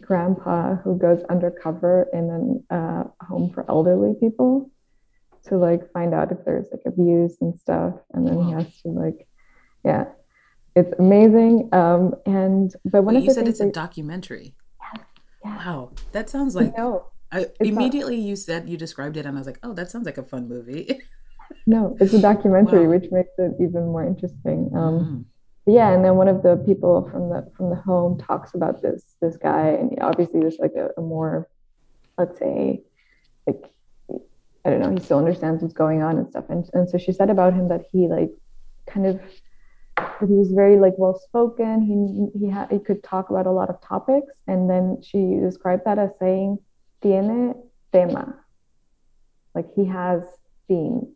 grandpa 0.00 0.76
who 0.76 0.96
goes 0.96 1.22
undercover 1.28 2.08
in 2.12 2.62
a 2.70 2.74
uh, 2.74 3.04
home 3.20 3.50
for 3.52 3.64
elderly 3.68 4.14
people 4.18 4.70
to 5.44 5.56
like 5.56 5.90
find 5.92 6.14
out 6.14 6.32
if 6.32 6.38
there's 6.44 6.66
like 6.70 6.82
abuse 6.86 7.36
and 7.40 7.58
stuff. 7.58 7.94
And 8.12 8.26
then 8.26 8.42
he 8.44 8.52
has 8.52 8.80
to 8.82 8.88
like 8.88 9.26
yeah 9.84 10.06
it's 10.74 10.92
amazing. 10.98 11.68
Um 11.72 12.14
and 12.26 12.74
but 12.84 13.02
when 13.02 13.20
you 13.22 13.30
said 13.30 13.48
it's 13.48 13.60
a 13.60 13.70
documentary. 13.70 14.54
Yeah, 14.80 15.02
yeah. 15.44 15.56
wow 15.56 15.92
that 16.12 16.30
sounds 16.30 16.54
like 16.54 16.76
no 16.76 17.06
I, 17.30 17.46
immediately 17.60 18.16
not... 18.16 18.26
you 18.26 18.36
said 18.36 18.68
you 18.68 18.76
described 18.76 19.16
it 19.16 19.26
and 19.26 19.36
i 19.36 19.40
was 19.40 19.46
like 19.46 19.58
oh 19.62 19.72
that 19.74 19.90
sounds 19.90 20.06
like 20.06 20.18
a 20.18 20.22
fun 20.22 20.48
movie. 20.48 21.00
No 21.66 21.96
it's 22.00 22.14
a 22.14 22.20
documentary 22.20 22.86
wow. 22.86 22.94
which 22.94 23.10
makes 23.10 23.28
it 23.36 23.52
even 23.60 23.84
more 23.84 24.06
interesting. 24.06 24.70
Um 24.74 24.94
mm-hmm 24.98 25.20
yeah 25.66 25.90
and 25.92 26.04
then 26.04 26.16
one 26.16 26.28
of 26.28 26.42
the 26.42 26.56
people 26.66 27.08
from 27.10 27.28
the 27.28 27.50
from 27.56 27.70
the 27.70 27.76
home 27.76 28.18
talks 28.18 28.54
about 28.54 28.82
this 28.82 29.14
this 29.20 29.36
guy 29.36 29.68
and 29.68 29.96
obviously 30.00 30.40
there's 30.40 30.58
like 30.58 30.74
a, 30.76 30.88
a 30.98 31.00
more 31.00 31.48
let's 32.18 32.38
say 32.38 32.82
like 33.46 33.62
i 34.64 34.70
don't 34.70 34.80
know 34.80 34.90
he 34.90 35.00
still 35.00 35.18
understands 35.18 35.62
what's 35.62 35.74
going 35.74 36.02
on 36.02 36.18
and 36.18 36.28
stuff. 36.28 36.44
And, 36.48 36.68
and 36.72 36.88
so 36.88 36.98
she 36.98 37.12
said 37.12 37.30
about 37.30 37.54
him 37.54 37.68
that 37.68 37.82
he 37.90 38.08
like 38.08 38.30
kind 38.86 39.06
of 39.06 39.20
that 39.96 40.28
he 40.28 40.34
was 40.34 40.50
very 40.52 40.78
like 40.78 40.94
well 40.96 41.18
spoken 41.18 41.82
he 41.82 42.38
he 42.38 42.50
had 42.50 42.70
he 42.70 42.78
could 42.78 43.02
talk 43.02 43.30
about 43.30 43.46
a 43.46 43.50
lot 43.50 43.68
of 43.70 43.80
topics. 43.80 44.32
And 44.46 44.68
then 44.68 45.00
she 45.02 45.36
described 45.40 45.82
that 45.84 45.98
as 45.98 46.10
saying 46.18 46.58
tiene 47.02 47.54
tema. 47.92 48.36
Like 49.54 49.66
he 49.74 49.84
has 49.86 50.22
themes. 50.68 51.08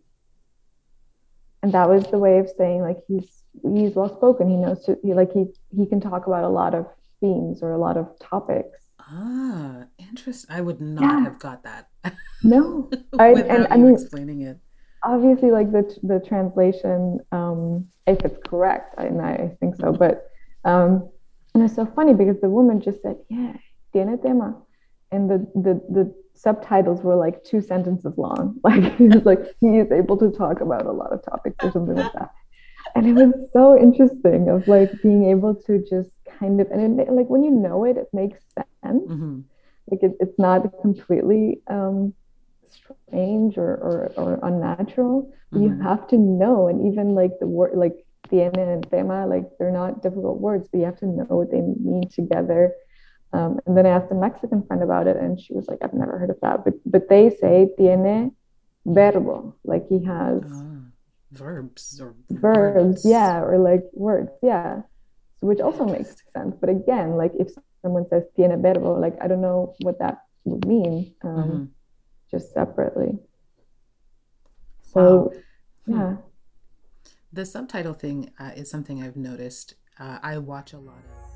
And 1.67 1.75
that 1.75 1.89
was 1.89 2.07
the 2.13 2.19
way 2.19 2.39
of 2.39 2.49
saying 2.57 2.83
like 2.83 2.99
he's 3.09 3.43
he's 3.61 3.97
well 3.97 4.17
spoken. 4.17 4.49
He 4.49 4.55
knows 4.55 4.85
to 4.85 4.97
he, 5.03 5.15
like 5.15 5.33
he 5.33 5.47
he 5.77 5.85
can 5.85 6.01
talk 6.01 6.29
about 6.29 6.45
a 6.45 6.49
lot 6.49 6.77
of 6.77 6.87
themes 7.21 7.61
or 7.61 7.73
a 7.73 7.77
lot 7.77 7.97
of 7.97 8.07
topics. 8.21 8.79
Ah, 9.01 9.83
interesting. 9.99 10.55
I 10.55 10.61
would 10.61 10.81
not 10.81 11.03
yeah. 11.03 11.25
have 11.25 11.41
got 11.41 11.65
that. 11.65 11.89
No, 12.45 12.89
I, 13.19 13.33
and 13.33 13.67
I 13.69 13.79
mean 13.79 13.95
explaining 13.95 14.43
it. 14.43 14.61
Obviously, 15.03 15.51
like 15.51 15.73
the 15.73 15.83
the 16.05 16.21
translation, 16.21 17.19
um, 17.33 17.89
if 18.07 18.25
it's 18.25 18.39
correct, 18.47 18.95
and 18.97 19.21
I 19.21 19.57
think 19.59 19.75
so. 19.75 19.91
But 19.91 20.31
um, 20.65 21.11
and 21.53 21.65
it's 21.65 21.75
so 21.75 21.85
funny 21.85 22.15
because 22.15 22.41
the 22.41 22.49
woman 22.49 22.81
just 22.81 23.03
said, 23.03 23.17
"Yeah, 23.29 23.55
tiene 23.93 24.17
tema," 24.23 24.55
and 25.11 25.29
the 25.29 25.39
the 25.57 25.75
the 25.91 26.15
subtitles 26.37 27.03
were 27.03 27.17
like 27.17 27.43
two 27.45 27.61
sentences 27.61 28.15
long. 28.17 28.61
Like 28.65 28.97
he 28.97 29.09
was 29.09 29.25
like 29.25 29.41
he 29.61 29.79
is 29.79 29.91
able 29.91 30.17
to 30.19 30.31
talk 30.31 30.61
about 30.61 30.87
a 30.87 30.93
lot 30.93 31.13
of 31.13 31.25
topics 31.25 31.57
or 31.65 31.73
something 31.73 31.97
like 31.97 32.13
that. 32.13 32.31
And 32.95 33.07
it 33.07 33.13
was 33.15 33.51
so 33.53 33.79
interesting 33.79 34.49
of 34.49 34.69
like 34.69 34.91
being 35.03 35.31
able 35.31 35.55
to 35.67 35.85
just 35.89 36.11
kind 36.39 36.61
of 36.61 36.71
and 36.71 37.01
it, 37.01 37.11
like 37.11 37.29
when 37.29 37.43
you 37.43 37.51
know 37.51 37.85
it, 37.85 37.97
it 37.97 38.09
makes 38.13 38.39
sense. 38.55 39.11
Mm-hmm. 39.11 39.41
Like 39.91 40.03
it, 40.03 40.13
it's 40.21 40.39
not 40.39 40.63
completely 40.83 41.61
um, 41.69 42.13
strange 42.71 43.57
or, 43.57 43.75
or, 43.77 44.13
or 44.17 44.41
unnatural. 44.43 45.33
Mm-hmm. 45.53 45.63
You 45.63 45.83
have 45.83 46.09
to 46.09 46.19
know, 46.19 46.69
and 46.69 46.91
even 46.91 47.15
like 47.15 47.33
the 47.39 47.47
word 47.47 47.77
like 47.77 47.95
tiene 48.29 48.59
and 48.59 48.89
tema, 48.91 49.27
like 49.27 49.45
they're 49.59 49.71
not 49.71 50.03
difficult 50.03 50.41
words, 50.41 50.69
but 50.71 50.79
you 50.79 50.85
have 50.85 50.99
to 50.99 51.07
know 51.07 51.27
what 51.29 51.51
they 51.51 51.61
mean 51.61 52.09
together 52.09 52.75
um, 53.33 53.61
and 53.67 53.77
then 53.77 53.87
I 53.87 53.91
asked 53.91 54.11
a 54.11 54.15
Mexican 54.15 54.65
friend 54.67 54.83
about 54.83 55.07
it, 55.07 55.17
and 55.17 55.41
she 55.41 55.53
was 55.53 55.69
like, 55.69 55.79
"I've 55.83 55.95
never 55.95 56.19
heard 56.19 56.31
of 56.31 56.41
that." 56.41 56.65
But 56.65 56.75
but 56.87 57.09
they 57.09 57.31
say 57.31 57.69
tiene 57.77 58.33
verbo, 58.85 59.55
like 59.65 59.89
he 59.89 60.05
has 60.05 60.43
uh, 60.43 60.81
verbs 61.33 62.01
or 62.01 62.15
verbs, 62.31 63.05
words. 63.05 63.05
yeah, 63.05 63.41
or 63.41 63.59
like 63.59 63.83
words, 63.93 64.31
yeah. 64.43 64.83
Which 65.41 65.61
also 65.61 65.85
makes 65.85 66.17
sense. 66.35 66.57
But 66.59 66.71
again, 66.71 67.17
like 67.17 67.33
if 67.39 67.49
someone 67.83 68.09
says 68.09 68.25
tiene 68.37 68.61
verbo, 68.63 68.99
like 68.99 69.17
I 69.21 69.27
don't 69.29 69.43
know 69.43 69.75
what 69.81 69.99
that 69.99 70.23
would 70.45 70.67
mean, 70.67 71.15
um, 71.23 71.37
mm-hmm. 71.37 71.65
just 72.31 72.55
separately. 72.55 73.19
So, 74.83 75.33
wow. 75.87 75.99
yeah. 75.99 76.11
Hmm. 76.15 76.23
The 77.33 77.45
subtitle 77.45 77.93
thing 77.93 78.31
uh, 78.39 78.53
is 78.57 78.71
something 78.71 79.03
I've 79.03 79.17
noticed. 79.17 79.75
Uh, 79.99 80.19
I 80.23 80.39
watch 80.39 80.73
a 80.73 80.79
lot 80.79 80.99
of. 80.99 81.36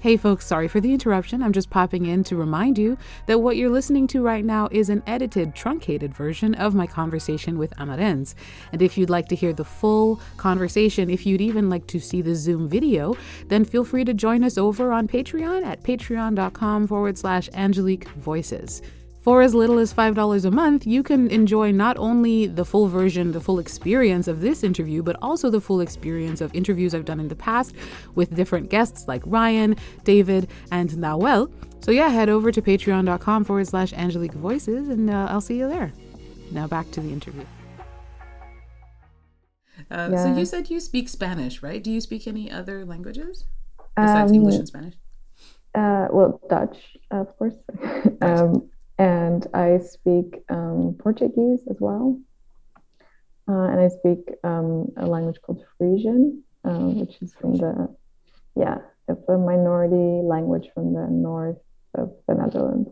Hey 0.00 0.18
folks, 0.18 0.44
sorry 0.46 0.68
for 0.68 0.78
the 0.78 0.92
interruption. 0.92 1.42
I'm 1.42 1.54
just 1.54 1.70
popping 1.70 2.04
in 2.04 2.22
to 2.24 2.36
remind 2.36 2.76
you 2.76 2.98
that 3.24 3.40
what 3.40 3.56
you're 3.56 3.70
listening 3.70 4.06
to 4.08 4.22
right 4.22 4.44
now 4.44 4.68
is 4.70 4.90
an 4.90 5.02
edited, 5.06 5.54
truncated 5.54 6.14
version 6.14 6.54
of 6.54 6.74
my 6.74 6.86
conversation 6.86 7.56
with 7.56 7.74
Amarens. 7.78 8.34
And 8.72 8.82
if 8.82 8.98
you'd 8.98 9.10
like 9.10 9.26
to 9.28 9.34
hear 9.34 9.54
the 9.54 9.64
full 9.64 10.20
conversation, 10.36 11.08
if 11.08 11.24
you'd 11.24 11.40
even 11.40 11.70
like 11.70 11.86
to 11.88 11.98
see 11.98 12.20
the 12.20 12.34
Zoom 12.34 12.68
video, 12.68 13.16
then 13.48 13.64
feel 13.64 13.84
free 13.84 14.04
to 14.04 14.12
join 14.12 14.44
us 14.44 14.58
over 14.58 14.92
on 14.92 15.08
Patreon 15.08 15.64
at 15.64 15.82
patreon.com 15.82 16.86
forward 16.86 17.16
slash 17.16 17.48
Angelique 17.54 18.08
Voices. 18.10 18.82
For 19.26 19.42
as 19.42 19.56
little 19.56 19.80
as 19.80 19.92
$5 19.92 20.44
a 20.44 20.50
month, 20.52 20.86
you 20.86 21.02
can 21.02 21.28
enjoy 21.32 21.72
not 21.72 21.98
only 21.98 22.46
the 22.46 22.64
full 22.64 22.86
version, 22.86 23.32
the 23.32 23.40
full 23.40 23.58
experience 23.58 24.28
of 24.28 24.40
this 24.40 24.62
interview, 24.62 25.02
but 25.02 25.16
also 25.20 25.50
the 25.50 25.60
full 25.60 25.80
experience 25.80 26.40
of 26.40 26.54
interviews 26.54 26.94
I've 26.94 27.04
done 27.04 27.18
in 27.18 27.26
the 27.26 27.34
past 27.34 27.74
with 28.14 28.36
different 28.36 28.70
guests 28.70 29.08
like 29.08 29.24
Ryan, 29.26 29.74
David, 30.04 30.48
and 30.70 30.90
Nawel. 30.90 31.50
So, 31.80 31.90
yeah, 31.90 32.08
head 32.08 32.28
over 32.28 32.52
to 32.52 32.62
patreon.com 32.62 33.42
forward 33.42 33.66
slash 33.66 33.92
Angelique 33.94 34.32
Voices, 34.32 34.88
and 34.90 35.10
uh, 35.10 35.26
I'll 35.28 35.40
see 35.40 35.58
you 35.58 35.68
there. 35.68 35.92
Now, 36.52 36.68
back 36.68 36.88
to 36.92 37.00
the 37.00 37.10
interview. 37.10 37.44
Uh, 39.90 40.10
yeah. 40.12 40.22
So, 40.22 40.36
you 40.36 40.44
said 40.44 40.70
you 40.70 40.78
speak 40.78 41.08
Spanish, 41.08 41.64
right? 41.64 41.82
Do 41.82 41.90
you 41.90 42.00
speak 42.00 42.28
any 42.28 42.48
other 42.48 42.84
languages 42.84 43.46
besides 43.96 44.30
um, 44.30 44.36
English 44.36 44.54
and 44.54 44.68
Spanish? 44.68 44.94
Uh, 45.74 46.06
well, 46.12 46.40
Dutch, 46.48 46.96
of 47.10 47.36
course. 47.36 47.54
um, 48.22 48.70
and 48.98 49.46
I 49.52 49.78
speak 49.78 50.42
um, 50.48 50.96
Portuguese 50.98 51.60
as 51.70 51.76
well. 51.80 52.20
Uh, 53.48 53.68
and 53.68 53.80
I 53.80 53.88
speak 53.88 54.34
um, 54.42 54.90
a 54.96 55.06
language 55.06 55.40
called 55.40 55.62
Frisian, 55.78 56.42
um, 56.64 57.00
which 57.00 57.22
is 57.22 57.32
from 57.34 57.56
the, 57.56 57.94
yeah, 58.56 58.78
it's 59.08 59.28
a 59.28 59.38
minority 59.38 60.26
language 60.26 60.68
from 60.74 60.94
the 60.94 61.06
north 61.08 61.58
of 61.94 62.12
the 62.26 62.34
Netherlands. 62.34 62.90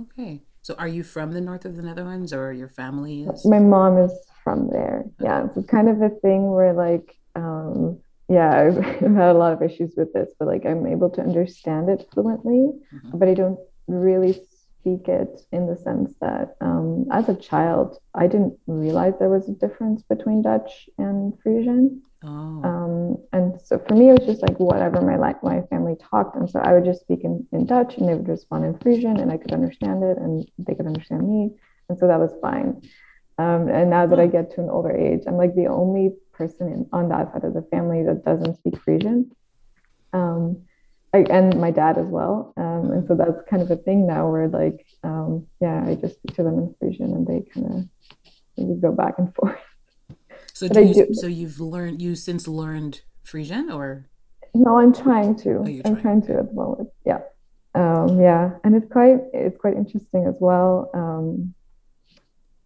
Okay. 0.00 0.42
So 0.62 0.74
are 0.78 0.88
you 0.88 1.02
from 1.02 1.32
the 1.32 1.40
north 1.40 1.64
of 1.64 1.76
the 1.76 1.82
Netherlands 1.82 2.32
or 2.32 2.52
your 2.52 2.68
family 2.68 3.24
is? 3.24 3.44
My 3.44 3.58
mom 3.58 3.98
is 3.98 4.12
from 4.42 4.70
there. 4.70 5.04
Okay. 5.20 5.24
Yeah. 5.24 5.48
It's 5.54 5.68
kind 5.68 5.88
of 5.88 6.00
a 6.00 6.08
thing 6.08 6.50
where, 6.50 6.72
like, 6.72 7.16
um, 7.34 7.98
yeah, 8.28 8.60
I've, 8.60 8.78
I've, 9.02 9.14
had 9.14 9.30
a 9.30 9.34
lot 9.34 9.52
of 9.52 9.62
issues 9.62 9.92
with 9.96 10.12
this, 10.12 10.30
but 10.38 10.48
like 10.48 10.64
I'm 10.64 10.86
able 10.86 11.10
to 11.10 11.20
understand 11.20 11.88
it 11.90 12.06
fluently, 12.12 12.72
mm-hmm. 12.94 13.18
but 13.18 13.28
I 13.28 13.34
don't 13.34 13.58
really 13.88 14.40
speak 14.82 15.06
it 15.06 15.40
in 15.52 15.66
the 15.66 15.76
sense 15.76 16.14
that 16.20 16.56
um, 16.60 17.06
as 17.12 17.28
a 17.28 17.36
child, 17.36 17.98
I 18.14 18.26
didn't 18.26 18.58
realize 18.66 19.14
there 19.18 19.28
was 19.28 19.48
a 19.48 19.52
difference 19.52 20.02
between 20.02 20.42
Dutch 20.42 20.88
and 20.98 21.32
Frisian. 21.40 22.02
Oh. 22.24 22.28
Um, 22.64 23.16
and 23.32 23.60
so 23.60 23.80
for 23.86 23.94
me, 23.94 24.10
it 24.10 24.18
was 24.18 24.26
just 24.26 24.42
like 24.42 24.58
whatever 24.58 25.00
my 25.00 25.16
like 25.16 25.42
my 25.42 25.62
family 25.70 25.96
talked, 26.10 26.36
and 26.36 26.50
so 26.50 26.58
I 26.60 26.72
would 26.72 26.84
just 26.84 27.00
speak 27.00 27.20
in, 27.22 27.46
in 27.52 27.66
Dutch, 27.66 27.96
and 27.96 28.08
they 28.08 28.14
would 28.14 28.28
respond 28.28 28.64
in 28.64 28.78
Frisian, 28.78 29.18
and 29.18 29.30
I 29.30 29.36
could 29.36 29.52
understand 29.52 30.02
it, 30.02 30.18
and 30.18 30.46
they 30.58 30.74
could 30.74 30.86
understand 30.86 31.28
me, 31.28 31.50
and 31.88 31.98
so 31.98 32.06
that 32.08 32.18
was 32.18 32.34
fine. 32.40 32.82
Um, 33.38 33.68
and 33.68 33.90
now 33.90 34.06
that 34.06 34.20
I 34.20 34.26
get 34.26 34.50
to 34.52 34.60
an 34.60 34.70
older 34.70 34.94
age, 34.94 35.22
I'm 35.26 35.36
like 35.36 35.54
the 35.54 35.66
only 35.66 36.12
person 36.32 36.68
in, 36.68 36.88
on 36.92 37.08
that 37.08 37.32
side 37.32 37.44
of 37.44 37.54
the 37.54 37.66
family 37.70 38.02
that 38.04 38.24
doesn't 38.24 38.56
speak 38.58 38.78
Frisian. 38.82 39.30
Um, 40.12 40.64
I, 41.14 41.18
and 41.30 41.60
my 41.60 41.70
dad 41.70 41.98
as 41.98 42.06
well. 42.06 42.54
Um, 42.56 42.90
and 42.90 43.06
so 43.06 43.14
that's 43.14 43.38
kind 43.48 43.62
of 43.62 43.70
a 43.70 43.76
thing 43.76 44.06
now 44.06 44.30
where 44.30 44.48
like, 44.48 44.86
um, 45.04 45.46
yeah, 45.60 45.84
I 45.86 45.94
just 45.94 46.14
speak 46.16 46.34
to 46.36 46.42
them 46.42 46.58
in 46.58 46.74
Frisian 46.78 47.12
and 47.12 47.26
they 47.26 47.44
kind 47.52 47.90
of 48.58 48.80
go 48.80 48.92
back 48.92 49.14
and 49.18 49.34
forth. 49.34 49.58
So 50.54 50.68
do 50.68 50.82
you, 50.82 50.94
do, 50.94 51.08
so 51.12 51.26
you've 51.26 51.60
learned, 51.60 52.00
you 52.00 52.14
since 52.14 52.48
learned 52.48 53.02
Frisian 53.24 53.70
or? 53.70 54.08
No, 54.54 54.78
I'm 54.78 54.94
trying 54.94 55.36
to, 55.40 55.64
oh, 55.66 55.80
I'm 55.84 56.00
trying 56.00 56.22
to 56.22 56.38
at 56.38 56.48
the 56.48 56.54
moment. 56.54 56.88
Yeah. 57.04 57.20
Um, 57.74 58.20
yeah. 58.20 58.52
And 58.64 58.74
it's 58.74 58.90
quite, 58.90 59.18
it's 59.32 59.58
quite 59.58 59.76
interesting 59.76 60.26
as 60.26 60.36
well. 60.40 60.90
Um, 60.94 61.54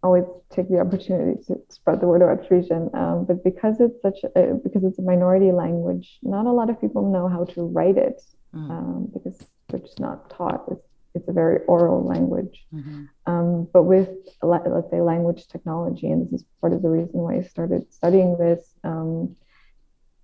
always 0.03 0.25
take 0.51 0.69
the 0.69 0.79
opportunity 0.79 1.41
to 1.47 1.59
spread 1.69 1.99
the 1.99 2.07
word 2.07 2.21
about 2.21 2.47
Frisian. 2.47 2.89
Um, 2.93 3.25
but 3.25 3.43
because 3.43 3.79
it's 3.79 4.01
such 4.01 4.19
a, 4.23 4.53
because 4.63 4.83
it's 4.83 4.99
a 4.99 5.01
minority 5.01 5.51
language, 5.51 6.19
not 6.23 6.45
a 6.45 6.51
lot 6.51 6.69
of 6.69 6.79
people 6.79 7.09
know 7.11 7.27
how 7.27 7.45
to 7.45 7.65
write 7.65 7.97
it 7.97 8.21
mm. 8.53 8.69
um, 8.69 9.09
because 9.13 9.45
they're 9.67 9.79
just 9.79 9.99
not 9.99 10.29
taught. 10.29 10.65
It's, 10.71 10.87
it's 11.15 11.27
a 11.27 11.33
very 11.33 11.59
oral 11.65 12.05
language. 12.05 12.65
Mm-hmm. 12.73 13.05
Um, 13.25 13.67
but 13.73 13.83
with, 13.83 14.09
let's 14.41 14.91
say, 14.91 15.01
language 15.01 15.47
technology, 15.47 16.07
and 16.11 16.25
this 16.25 16.41
is 16.41 16.45
part 16.61 16.73
of 16.73 16.81
the 16.81 16.89
reason 16.89 17.19
why 17.19 17.37
I 17.37 17.41
started 17.41 17.91
studying 17.91 18.37
this, 18.37 18.73
um, 18.83 19.35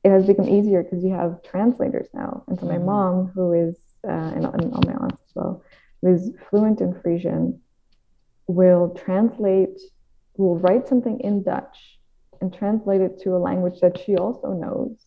it 0.03 0.09
has 0.09 0.25
become 0.25 0.47
easier 0.47 0.83
because 0.83 1.03
you 1.03 1.11
have 1.11 1.41
translators 1.43 2.07
now. 2.13 2.43
And 2.47 2.59
so 2.59 2.65
my 2.65 2.75
mm-hmm. 2.75 2.85
mom, 2.85 3.31
who 3.33 3.53
is, 3.53 3.75
uh, 4.07 4.11
and, 4.11 4.45
and 4.45 4.73
all 4.73 4.83
my 4.85 4.93
aunts 4.93 5.23
as 5.29 5.35
well, 5.35 5.63
who 6.01 6.13
is 6.13 6.31
fluent 6.49 6.81
in 6.81 6.99
Frisian, 7.01 7.59
will 8.47 8.89
translate, 8.89 9.79
will 10.35 10.57
write 10.57 10.87
something 10.87 11.21
in 11.21 11.43
Dutch 11.43 11.99
and 12.41 12.53
translate 12.53 13.01
it 13.01 13.21
to 13.21 13.35
a 13.35 13.39
language 13.39 13.79
that 13.81 13.97
she 13.97 14.17
also 14.17 14.51
knows, 14.51 15.05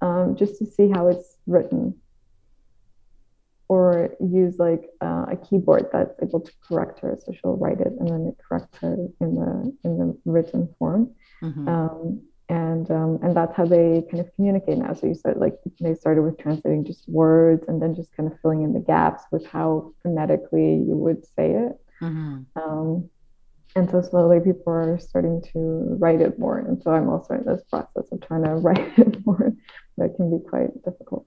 um, 0.00 0.34
just 0.36 0.58
to 0.58 0.66
see 0.66 0.88
how 0.88 1.08
it's 1.08 1.36
written 1.46 1.94
or 3.72 4.14
use 4.20 4.58
like 4.58 4.84
uh, 5.00 5.24
a 5.34 5.36
keyboard 5.36 5.86
that's 5.92 6.14
able 6.22 6.40
to 6.40 6.52
correct 6.66 7.00
her. 7.00 7.18
So 7.24 7.32
she'll 7.32 7.56
write 7.56 7.80
it 7.80 7.92
and 7.98 8.06
then 8.08 8.22
it 8.30 8.36
corrects 8.46 8.76
her 8.82 8.94
in 9.22 9.30
the 9.40 9.76
in 9.84 9.98
the 9.98 10.18
written 10.26 10.68
form. 10.78 11.10
Mm-hmm. 11.42 11.68
Um, 11.68 12.22
and 12.50 12.90
um, 12.90 13.18
and 13.22 13.34
that's 13.34 13.56
how 13.56 13.64
they 13.64 14.04
kind 14.10 14.20
of 14.20 14.28
communicate 14.36 14.76
now. 14.76 14.92
So 14.92 15.06
you 15.06 15.14
said 15.14 15.38
like 15.38 15.54
they 15.80 15.94
started 15.94 16.22
with 16.22 16.36
translating 16.38 16.84
just 16.84 17.08
words 17.08 17.64
and 17.66 17.80
then 17.80 17.94
just 17.94 18.14
kind 18.14 18.30
of 18.30 18.38
filling 18.40 18.62
in 18.62 18.74
the 18.74 18.84
gaps 18.94 19.22
with 19.32 19.46
how 19.46 19.94
phonetically 20.02 20.74
you 20.88 20.96
would 21.04 21.24
say 21.24 21.48
it. 21.64 21.72
Mm-hmm. 22.02 22.42
Um, 22.62 23.08
and 23.74 23.90
so 23.90 24.02
slowly 24.02 24.38
people 24.40 24.70
are 24.70 24.98
starting 24.98 25.42
to 25.54 25.96
write 25.98 26.20
it 26.20 26.38
more. 26.38 26.58
And 26.58 26.82
so 26.82 26.90
I'm 26.90 27.08
also 27.08 27.34
in 27.34 27.46
this 27.46 27.62
process 27.70 28.12
of 28.12 28.20
trying 28.20 28.44
to 28.44 28.54
write 28.66 28.98
it 28.98 29.24
more. 29.24 29.54
That 29.96 30.14
can 30.16 30.30
be 30.30 30.46
quite 30.46 30.70
difficult. 30.84 31.26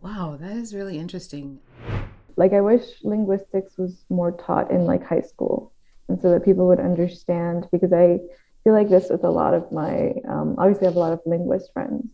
Wow, 0.00 0.36
that 0.40 0.56
is 0.56 0.74
really 0.74 0.98
interesting. 0.98 1.58
Like 2.36 2.52
I 2.52 2.60
wish 2.60 2.82
linguistics 3.02 3.76
was 3.76 4.04
more 4.08 4.32
taught 4.32 4.70
in 4.70 4.84
like 4.84 5.04
high 5.04 5.22
school, 5.22 5.72
and 6.08 6.20
so 6.20 6.30
that 6.30 6.44
people 6.44 6.68
would 6.68 6.80
understand. 6.80 7.66
Because 7.72 7.92
I 7.92 8.20
feel 8.62 8.72
like 8.72 8.88
this 8.88 9.10
with 9.10 9.24
a 9.24 9.30
lot 9.30 9.54
of 9.54 9.70
my, 9.72 10.14
um, 10.28 10.54
obviously, 10.58 10.86
I 10.86 10.90
have 10.90 10.96
a 10.96 11.00
lot 11.00 11.12
of 11.12 11.20
linguist 11.26 11.72
friends. 11.72 12.12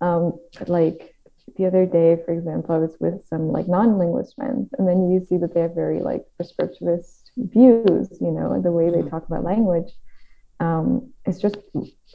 Um, 0.00 0.32
like 0.66 1.14
the 1.56 1.66
other 1.66 1.86
day, 1.86 2.18
for 2.24 2.32
example, 2.32 2.74
I 2.74 2.78
was 2.78 2.96
with 2.98 3.24
some 3.28 3.52
like 3.52 3.68
non-linguist 3.68 4.34
friends, 4.34 4.70
and 4.76 4.88
then 4.88 5.10
you 5.10 5.24
see 5.24 5.36
that 5.38 5.54
they 5.54 5.60
have 5.60 5.74
very 5.74 6.00
like 6.00 6.24
prescriptivist 6.40 7.30
views, 7.36 8.08
you 8.20 8.32
know, 8.32 8.60
the 8.60 8.72
way 8.72 8.90
they 8.90 8.98
mm-hmm. 8.98 9.08
talk 9.10 9.26
about 9.26 9.44
language, 9.44 9.92
um, 10.62 11.12
it's 11.24 11.40
just 11.40 11.56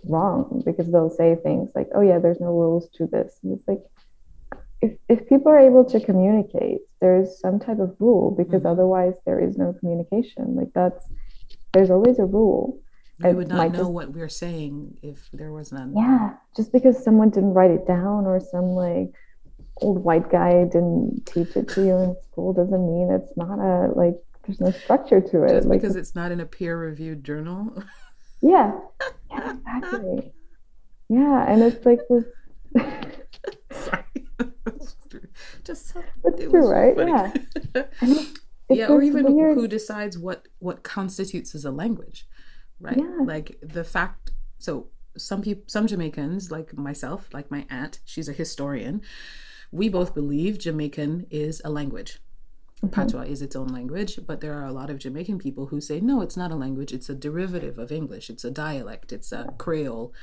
wrong 0.06 0.62
because 0.66 0.90
they'll 0.92 1.10
say 1.10 1.36
things 1.36 1.70
like, 1.76 1.90
"Oh 1.94 2.02
yeah, 2.02 2.20
there's 2.20 2.40
no 2.40 2.48
rules 2.48 2.90
to 2.96 3.06
this." 3.06 3.40
And 3.44 3.58
it's 3.58 3.68
like, 3.68 3.82
if 4.81 4.98
if 5.10 5.27
people 5.27 5.51
are 5.51 5.60
able 5.60 5.86
to 5.86 6.00
communicate, 6.00 6.79
there's 7.01 7.39
some 7.39 7.60
type 7.60 7.79
of 7.79 7.96
rule 8.00 8.31
because 8.31 8.62
mm-hmm. 8.62 8.67
otherwise 8.67 9.13
there 9.25 9.39
is 9.39 9.57
no 9.57 9.74
communication. 9.74 10.55
Like 10.55 10.69
that's 10.74 11.05
there's 11.74 11.89
always 11.89 12.19
a 12.19 12.25
rule. 12.25 12.79
We 13.19 13.34
would 13.34 13.48
not 13.48 13.72
know 13.72 13.79
just, 13.79 13.91
what 13.91 14.12
we're 14.12 14.29
saying 14.29 15.00
if 15.01 15.29
there 15.34 15.51
was 15.51 15.72
none. 15.72 15.93
Yeah, 15.96 16.36
just 16.55 16.72
because 16.72 17.03
someone 17.03 17.31
didn't 17.31 17.53
write 17.53 17.72
it 17.72 17.88
down 17.88 18.27
or 18.27 18.39
some 18.39 18.65
like 18.65 19.12
old 19.81 20.03
white 20.03 20.29
guy 20.29 20.63
didn't 20.65 21.25
teach 21.25 21.55
it 21.55 21.67
to 21.69 21.86
you 21.86 21.98
in 21.98 22.15
school 22.24 22.51
doesn't 22.53 22.86
mean 22.88 23.12
it's 23.12 23.36
not 23.38 23.60
a 23.60 23.91
like 23.93 24.15
there's 24.46 24.62
no 24.62 24.72
structure 24.72 25.19
to 25.19 25.43
it. 25.43 25.50
Just 25.50 25.67
like, 25.67 25.81
because 25.81 25.96
it's 25.96 26.15
not 26.15 26.31
in 26.31 26.39
a 26.39 26.46
peer-reviewed 26.46 27.24
journal. 27.24 27.84
Yeah. 28.41 28.79
Yeah, 29.29 29.53
exactly. 29.53 30.34
Yeah, 31.10 31.46
and 31.48 31.63
it's 31.63 31.86
like 31.86 32.01
this. 32.10 32.25
Just 35.63 35.94
so 35.94 36.03
it's 36.25 36.44
true, 36.50 36.67
right? 36.67 36.96
Funny. 36.96 37.12
Yeah. 37.12 37.84
It's, 38.70 38.79
it's 38.79 38.79
yeah, 38.79 38.88
or 38.88 39.01
even 39.01 39.34
weird... 39.34 39.56
who 39.56 39.65
decides 39.65 40.17
what 40.17 40.50
what 40.60 40.84
constitutes 40.84 41.56
as 41.56 41.63
a 41.63 41.72
language, 41.72 42.27
right? 42.82 42.98
Yeah. 42.98 43.24
Like 43.24 43.58
the 43.62 43.86
fact. 43.86 44.32
So 44.58 44.88
some 45.15 45.41
people, 45.41 45.63
some 45.67 45.88
Jamaicans, 45.88 46.51
like 46.51 46.77
myself, 46.77 47.29
like 47.34 47.50
my 47.50 47.65
aunt, 47.70 48.00
she's 48.03 48.27
a 48.27 48.34
historian. 48.34 49.01
We 49.72 49.88
both 49.88 50.13
believe 50.13 50.60
Jamaican 50.60 51.27
is 51.29 51.62
a 51.63 51.70
language. 51.70 52.20
Mm-hmm. 52.77 52.89
Patois 52.89 53.24
is 53.24 53.41
its 53.41 53.56
own 53.56 53.67
language, 53.67 54.20
but 54.27 54.41
there 54.41 54.53
are 54.53 54.65
a 54.65 54.72
lot 54.72 54.89
of 54.89 55.00
Jamaican 55.00 55.39
people 55.39 55.67
who 55.67 55.82
say, 55.82 56.00
no, 56.00 56.22
it's 56.22 56.38
not 56.38 56.51
a 56.51 56.56
language, 56.56 56.94
it's 56.94 57.10
a 57.10 57.15
derivative 57.15 57.79
of 57.79 57.91
English, 57.91 58.29
it's 58.29 58.46
a 58.46 58.51
dialect, 58.51 59.12
it's 59.12 59.32
a 59.32 59.53
Creole. 59.58 60.13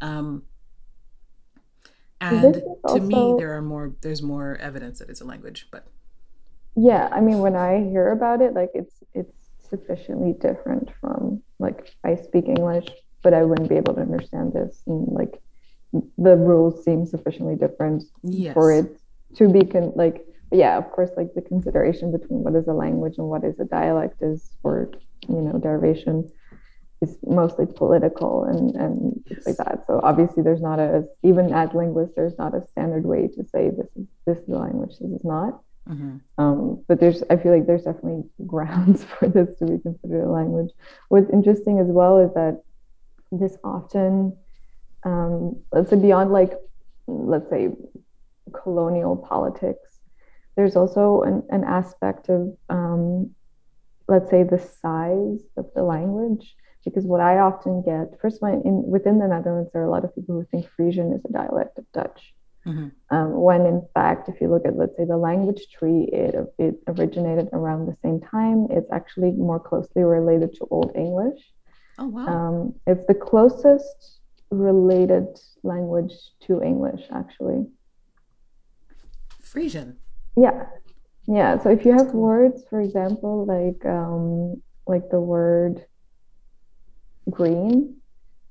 Um, 0.00 0.44
and 2.20 2.62
to 2.88 3.00
me, 3.00 3.34
there 3.38 3.56
are 3.56 3.62
more, 3.62 3.94
there's 4.00 4.22
more 4.22 4.56
evidence 4.56 4.98
that 4.98 5.08
it's 5.08 5.20
a 5.20 5.24
language, 5.24 5.68
but. 5.70 5.86
Yeah, 6.76 7.08
I 7.10 7.20
mean, 7.20 7.38
when 7.40 7.56
I 7.56 7.84
hear 7.90 8.12
about 8.12 8.40
it, 8.40 8.54
like 8.54 8.70
it's, 8.74 8.94
it's 9.14 9.32
sufficiently 9.68 10.32
different 10.32 10.90
from, 11.00 11.42
like, 11.58 11.94
I 12.04 12.16
speak 12.16 12.46
English, 12.46 12.86
but 13.22 13.34
I 13.34 13.44
wouldn't 13.44 13.68
be 13.68 13.76
able 13.76 13.94
to 13.94 14.00
understand 14.00 14.52
this. 14.52 14.82
And, 14.86 15.08
like, 15.08 15.40
the 15.92 16.36
rules 16.36 16.84
seem 16.84 17.06
sufficiently 17.06 17.56
different 17.56 18.04
yes. 18.22 18.54
for 18.54 18.72
it 18.72 19.00
to 19.36 19.48
be, 19.48 19.64
con- 19.64 19.92
like, 19.96 20.24
yeah, 20.52 20.78
of 20.78 20.90
course, 20.92 21.10
like 21.16 21.34
the 21.34 21.42
consideration 21.42 22.10
between 22.10 22.42
what 22.42 22.54
is 22.54 22.66
a 22.68 22.72
language 22.72 23.14
and 23.18 23.28
what 23.28 23.44
is 23.44 23.58
a 23.60 23.64
dialect 23.64 24.22
is 24.22 24.50
for, 24.62 24.90
you 25.28 25.40
know, 25.40 25.58
derivation 25.58 26.30
is 27.00 27.16
mostly 27.26 27.66
political 27.66 28.44
and, 28.44 28.74
and 28.74 29.24
yes. 29.26 29.46
like 29.46 29.56
that. 29.56 29.84
So 29.86 30.00
obviously 30.02 30.42
there's 30.42 30.60
not 30.60 30.78
a, 30.78 31.04
even 31.22 31.52
as 31.52 31.72
linguists, 31.74 32.14
there's 32.16 32.36
not 32.38 32.54
a 32.54 32.66
standard 32.68 33.04
way 33.04 33.28
to 33.28 33.44
say 33.44 33.70
this 33.70 33.86
is, 33.96 34.06
this 34.26 34.38
is 34.38 34.48
a 34.48 34.58
language, 34.58 34.98
this 35.00 35.10
is 35.10 35.24
not. 35.24 35.60
Mm-hmm. 35.88 36.16
Um, 36.36 36.84
but 36.86 37.00
there's, 37.00 37.22
I 37.30 37.36
feel 37.36 37.52
like 37.52 37.66
there's 37.66 37.84
definitely 37.84 38.24
grounds 38.46 39.04
for 39.18 39.28
this 39.28 39.58
to 39.58 39.66
be 39.66 39.78
considered 39.78 40.24
a 40.24 40.30
language. 40.30 40.70
What's 41.08 41.30
interesting 41.30 41.78
as 41.78 41.88
well 41.88 42.18
is 42.18 42.34
that 42.34 42.62
this 43.30 43.56
often, 43.62 44.36
um, 45.04 45.60
let's 45.72 45.90
say 45.90 45.96
beyond 45.96 46.32
like, 46.32 46.52
let's 47.06 47.48
say 47.48 47.70
colonial 48.52 49.16
politics, 49.16 50.00
there's 50.56 50.76
also 50.76 51.22
an, 51.22 51.42
an 51.50 51.64
aspect 51.64 52.28
of, 52.28 52.56
um, 52.68 53.30
let's 54.08 54.28
say, 54.28 54.42
the 54.42 54.58
size 54.58 55.40
of 55.56 55.66
the 55.74 55.82
language. 55.84 56.56
Because 56.84 57.04
what 57.04 57.20
I 57.20 57.38
often 57.38 57.82
get, 57.82 58.18
first 58.20 58.36
of 58.36 58.48
all, 58.48 58.62
in, 58.64 58.82
within 58.90 59.18
the 59.18 59.28
Netherlands, 59.28 59.70
there 59.72 59.82
are 59.82 59.86
a 59.86 59.90
lot 59.90 60.04
of 60.04 60.14
people 60.14 60.34
who 60.36 60.44
think 60.50 60.68
Frisian 60.74 61.12
is 61.12 61.20
a 61.28 61.32
dialect 61.32 61.78
of 61.78 61.84
Dutch. 61.92 62.32
Mm-hmm. 62.66 62.88
Um, 63.14 63.40
when 63.40 63.66
in 63.66 63.86
fact, 63.94 64.28
if 64.28 64.40
you 64.40 64.48
look 64.48 64.66
at, 64.66 64.76
let's 64.76 64.96
say, 64.96 65.04
the 65.04 65.16
language 65.16 65.68
tree, 65.76 66.08
it, 66.12 66.34
it 66.58 66.76
originated 66.86 67.48
around 67.52 67.86
the 67.86 67.96
same 68.02 68.20
time. 68.20 68.68
It's 68.70 68.90
actually 68.92 69.32
more 69.32 69.60
closely 69.60 70.02
related 70.02 70.54
to 70.54 70.66
Old 70.70 70.92
English. 70.94 71.40
Oh, 71.98 72.08
wow. 72.08 72.26
Um, 72.26 72.74
it's 72.86 73.04
the 73.06 73.14
closest 73.14 74.20
related 74.50 75.26
language 75.62 76.12
to 76.46 76.62
English, 76.62 77.02
actually. 77.10 77.66
Frisian. 79.40 79.96
Yeah. 80.36 80.66
Yeah. 81.26 81.58
So 81.58 81.70
if 81.70 81.84
you 81.84 81.92
have 81.92 82.08
words, 82.14 82.64
for 82.70 82.80
example, 82.80 83.44
like 83.44 83.84
um, 83.84 84.62
like 84.86 85.10
the 85.10 85.20
word 85.20 85.84
green, 87.30 87.96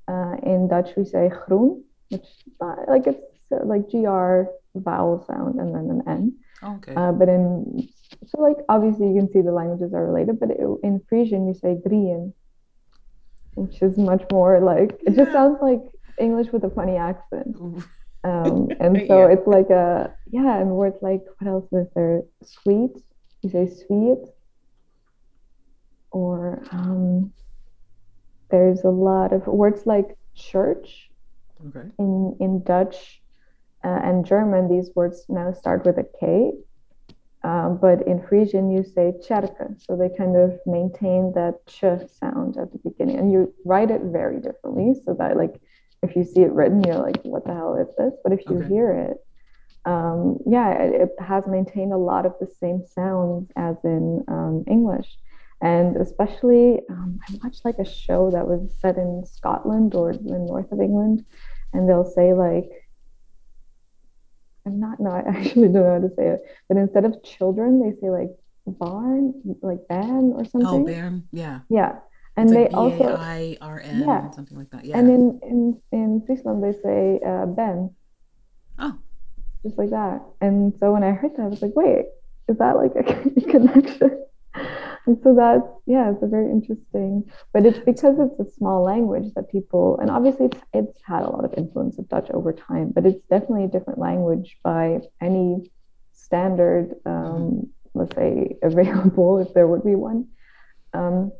uh, 0.08 0.36
in 0.44 0.68
Dutch 0.68 0.92
we 0.96 1.06
say 1.06 1.30
groen, 1.30 1.84
which 2.10 2.26
uh, 2.62 2.76
like 2.88 3.08
it's 3.08 3.20
uh, 3.52 3.66
like 3.66 3.90
gr 3.90 4.44
vowel 4.76 5.26
sound 5.26 5.60
and 5.60 5.74
then 5.74 5.90
an 5.90 6.04
n. 6.08 6.34
Okay. 6.64 6.94
Uh, 6.96 7.12
but 7.12 7.30
in 7.30 7.88
so 8.28 8.42
like 8.42 8.58
obviously 8.70 9.08
you 9.08 9.16
can 9.16 9.32
see 9.32 9.42
the 9.42 9.52
languages 9.52 9.94
are 9.94 10.06
related, 10.06 10.40
but 10.40 10.52
it, 10.52 10.60
in 10.84 11.02
Frisian 11.10 11.48
you 11.48 11.54
say 11.54 11.76
grien, 11.86 12.34
which 13.56 13.82
is 13.82 13.98
much 13.98 14.24
more 14.32 14.60
like 14.60 15.00
it 15.06 15.16
just 15.16 15.32
sounds 15.32 15.60
like 15.62 15.82
English 16.20 16.52
with 16.52 16.64
a 16.64 16.70
funny 16.70 16.98
accent. 16.98 17.58
Um, 18.24 18.70
and 18.80 18.98
so 19.08 19.28
yeah. 19.28 19.34
it's 19.34 19.48
like 19.48 19.70
a 19.70 20.14
yeah, 20.32 20.60
and 20.60 20.72
words 20.72 20.98
like 21.02 21.24
what 21.38 21.50
else 21.50 21.72
is 21.72 21.88
there? 21.96 22.24
Sweet, 22.44 22.92
you 23.42 23.50
say 23.50 23.68
sweet, 23.68 24.20
or 26.12 26.64
um, 26.72 27.32
there's 28.50 28.84
a 28.84 28.90
lot 28.90 29.34
of 29.34 29.46
words 29.48 29.86
like 29.86 30.18
church. 30.36 31.10
Okay. 31.68 31.88
In 32.00 32.38
in 32.40 32.64
Dutch 32.64 33.22
uh, 33.84 34.00
and 34.04 34.26
German, 34.26 34.70
these 34.70 34.92
words 34.96 35.26
now 35.30 35.52
start 35.54 35.86
with 35.86 35.98
a 35.98 36.08
K. 36.20 36.52
Um, 37.44 37.78
but 37.78 38.06
in 38.08 38.22
Frisian, 38.28 38.72
you 38.72 38.84
say 38.84 39.14
tsjerke, 39.22 39.80
so 39.80 39.96
they 39.96 40.10
kind 40.10 40.36
of 40.36 40.60
maintain 40.66 41.32
that 41.34 41.66
ch 41.68 41.82
sound 42.20 42.58
at 42.58 42.72
the 42.72 42.80
beginning, 42.84 43.18
and 43.18 43.32
you 43.32 43.54
write 43.64 43.92
it 43.92 44.02
very 44.02 44.40
differently, 44.42 44.96
so 45.06 45.14
that 45.20 45.38
like 45.38 45.62
if 46.04 46.16
you 46.16 46.24
see 46.24 46.42
it 46.42 46.52
written, 46.52 46.84
you're 46.84 46.96
like, 46.96 47.22
what 47.24 47.46
the 47.46 47.54
hell 47.54 47.76
is 47.76 47.88
this? 47.98 48.14
But 48.24 48.34
if 48.34 48.42
you 48.50 48.58
okay. 48.58 48.68
hear 48.68 48.92
it, 48.92 49.18
um, 49.86 50.38
yeah, 50.46 50.74
it, 50.74 51.02
it, 51.02 51.10
has 51.20 51.48
maintained 51.48 51.94
a 51.94 51.98
lot 51.98 52.26
of 52.26 52.34
the 52.40 52.48
same 52.60 52.84
sounds 52.86 53.50
as 53.56 53.78
in 53.84 54.24
um, 54.28 54.64
English. 54.68 55.08
And 55.62 55.98
especially, 55.98 56.82
um, 56.90 57.20
I 57.28 57.40
watched 57.44 57.66
like 57.66 57.80
a 57.80 57.86
show 57.86 58.30
that 58.32 58.48
was 58.48 58.70
set 58.80 58.98
in 58.98 59.26
Scotland 59.26 59.96
or 59.96 60.14
the 60.14 60.38
north 60.38 60.72
of 60.72 60.80
England, 60.80 61.26
and 61.74 61.90
they'll 61.90 62.10
say 62.10 62.34
like, 62.34 62.70
I'm 64.66 64.80
not, 64.80 65.00
no, 65.00 65.12
I 65.12 65.20
actually 65.28 65.70
don't 65.70 65.74
know 65.74 65.94
how 65.94 66.08
to 66.08 66.14
say 66.16 66.28
it, 66.28 66.42
but 66.68 66.78
instead 66.78 67.06
of 67.06 67.24
children, 67.24 67.82
they 67.82 68.00
say 68.00 68.10
like 68.10 68.30
barn, 68.68 69.34
like 69.62 69.88
ban 69.88 70.34
or 70.36 70.46
something. 70.46 70.82
Oh, 70.82 70.86
bairn, 70.86 71.28
yeah. 71.32 71.62
Yeah 71.70 72.00
and 72.38 72.50
it's 72.50 72.56
they 72.56 72.64
like 72.66 72.74
also 72.74 73.18
B-A-I-R-N, 73.18 74.00
yeah. 74.00 74.30
something 74.32 74.58
like 74.58 74.70
that. 74.70 74.86
Yeah. 74.86 75.00
And 75.00 75.10
in 75.10 75.40
in 75.44 75.82
in 75.92 76.24
Friesland 76.26 76.64
they 76.64 76.80
say 76.82 77.20
uh, 77.26 77.48
bern. 77.48 77.94
Oh. 78.78 78.98
Just 79.64 79.78
like 79.78 79.90
that. 79.90 80.22
And 80.40 80.74
so 80.80 80.94
when 80.94 81.04
I 81.04 81.12
heard 81.12 81.32
that, 81.36 81.42
I 81.42 81.48
was 81.48 81.64
like, 81.64 81.76
wait, 81.76 82.06
is 82.48 82.58
that 82.60 82.78
like 82.78 82.96
a 82.96 83.04
connection? 83.52 84.24
And 85.08 85.18
so 85.24 85.34
that's 85.34 85.68
yeah, 85.86 86.12
it's 86.12 86.22
a 86.22 86.28
very 86.28 86.52
interesting. 86.52 87.24
But 87.54 87.66
it's 87.66 87.80
because 87.80 88.18
it's 88.20 88.40
a 88.40 88.52
small 88.54 88.84
language 88.84 89.34
that 89.36 89.50
people, 89.50 89.98
and 90.00 90.12
obviously 90.12 90.48
it's 90.48 90.60
it's 90.74 91.00
had 91.06 91.24
a 91.24 91.30
lot 91.30 91.46
of 91.46 91.54
influence 91.58 91.98
of 91.98 92.10
Dutch 92.10 92.30
over 92.32 92.52
time, 92.54 92.92
but 92.94 93.06
it's 93.06 93.24
definitely 93.30 93.64
a 93.64 93.70
different 93.70 94.00
language 94.00 94.58
by 94.64 95.00
any 95.22 95.72
standard, 96.12 96.96
um, 97.06 97.70
let's 97.94 98.16
say, 98.16 98.58
available 98.64 99.40
if 99.40 99.54
there 99.54 99.68
would 99.68 99.84
be 99.84 99.96
one. 99.96 100.28
Um, 100.94 101.32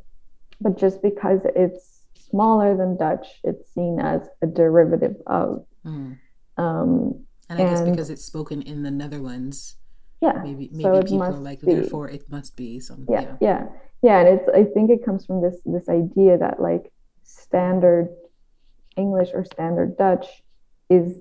but 0.60 0.78
just 0.78 1.02
because 1.02 1.40
it's 1.54 2.02
smaller 2.30 2.76
than 2.76 2.96
Dutch, 2.96 3.26
it's 3.44 3.72
seen 3.74 4.00
as 4.00 4.22
a 4.42 4.46
derivative 4.46 5.16
of. 5.26 5.66
Mm. 5.84 6.18
Um, 6.56 7.24
and 7.50 7.60
I 7.60 7.62
and, 7.62 7.70
guess 7.70 7.82
because 7.82 8.10
it's 8.10 8.24
spoken 8.24 8.62
in 8.62 8.82
the 8.82 8.90
Netherlands, 8.90 9.76
yeah, 10.20 10.40
maybe 10.42 10.68
maybe 10.72 10.82
so 10.82 11.02
people 11.02 11.32
like, 11.32 11.60
be. 11.60 11.74
therefore 11.74 12.08
it 12.08 12.30
must 12.30 12.56
be 12.56 12.80
some. 12.80 13.06
Yeah, 13.08 13.20
yeah, 13.20 13.36
yeah, 13.40 13.66
yeah, 14.02 14.18
and 14.20 14.28
it's 14.28 14.48
I 14.48 14.64
think 14.64 14.90
it 14.90 15.04
comes 15.04 15.24
from 15.24 15.42
this 15.42 15.60
this 15.64 15.88
idea 15.88 16.38
that 16.38 16.60
like 16.60 16.92
standard 17.22 18.08
English 18.96 19.30
or 19.32 19.44
standard 19.44 19.96
Dutch 19.96 20.26
is 20.90 21.18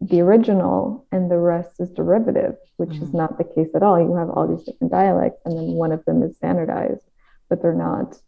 the 0.00 0.20
original 0.20 1.06
and 1.12 1.30
the 1.30 1.38
rest 1.38 1.80
is 1.80 1.90
derivative, 1.90 2.56
which 2.76 2.90
mm-hmm. 2.90 3.04
is 3.04 3.14
not 3.14 3.38
the 3.38 3.44
case 3.44 3.70
at 3.74 3.82
all. 3.82 3.98
You 3.98 4.14
have 4.16 4.30
all 4.30 4.46
these 4.46 4.64
different 4.64 4.92
dialects, 4.92 5.40
and 5.44 5.56
then 5.56 5.72
one 5.72 5.92
of 5.92 6.04
them 6.04 6.22
is 6.22 6.36
standardized, 6.36 7.02
but 7.48 7.62
they're 7.62 7.74
not 7.74 8.18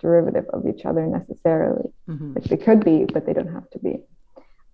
derivative 0.00 0.46
of 0.52 0.66
each 0.66 0.84
other 0.84 1.06
necessarily. 1.06 1.90
Mm-hmm. 2.08 2.34
Like 2.34 2.44
they 2.44 2.56
could 2.56 2.84
be, 2.84 3.04
but 3.04 3.26
they 3.26 3.32
don't 3.32 3.52
have 3.52 3.68
to 3.70 3.78
be. 3.78 4.00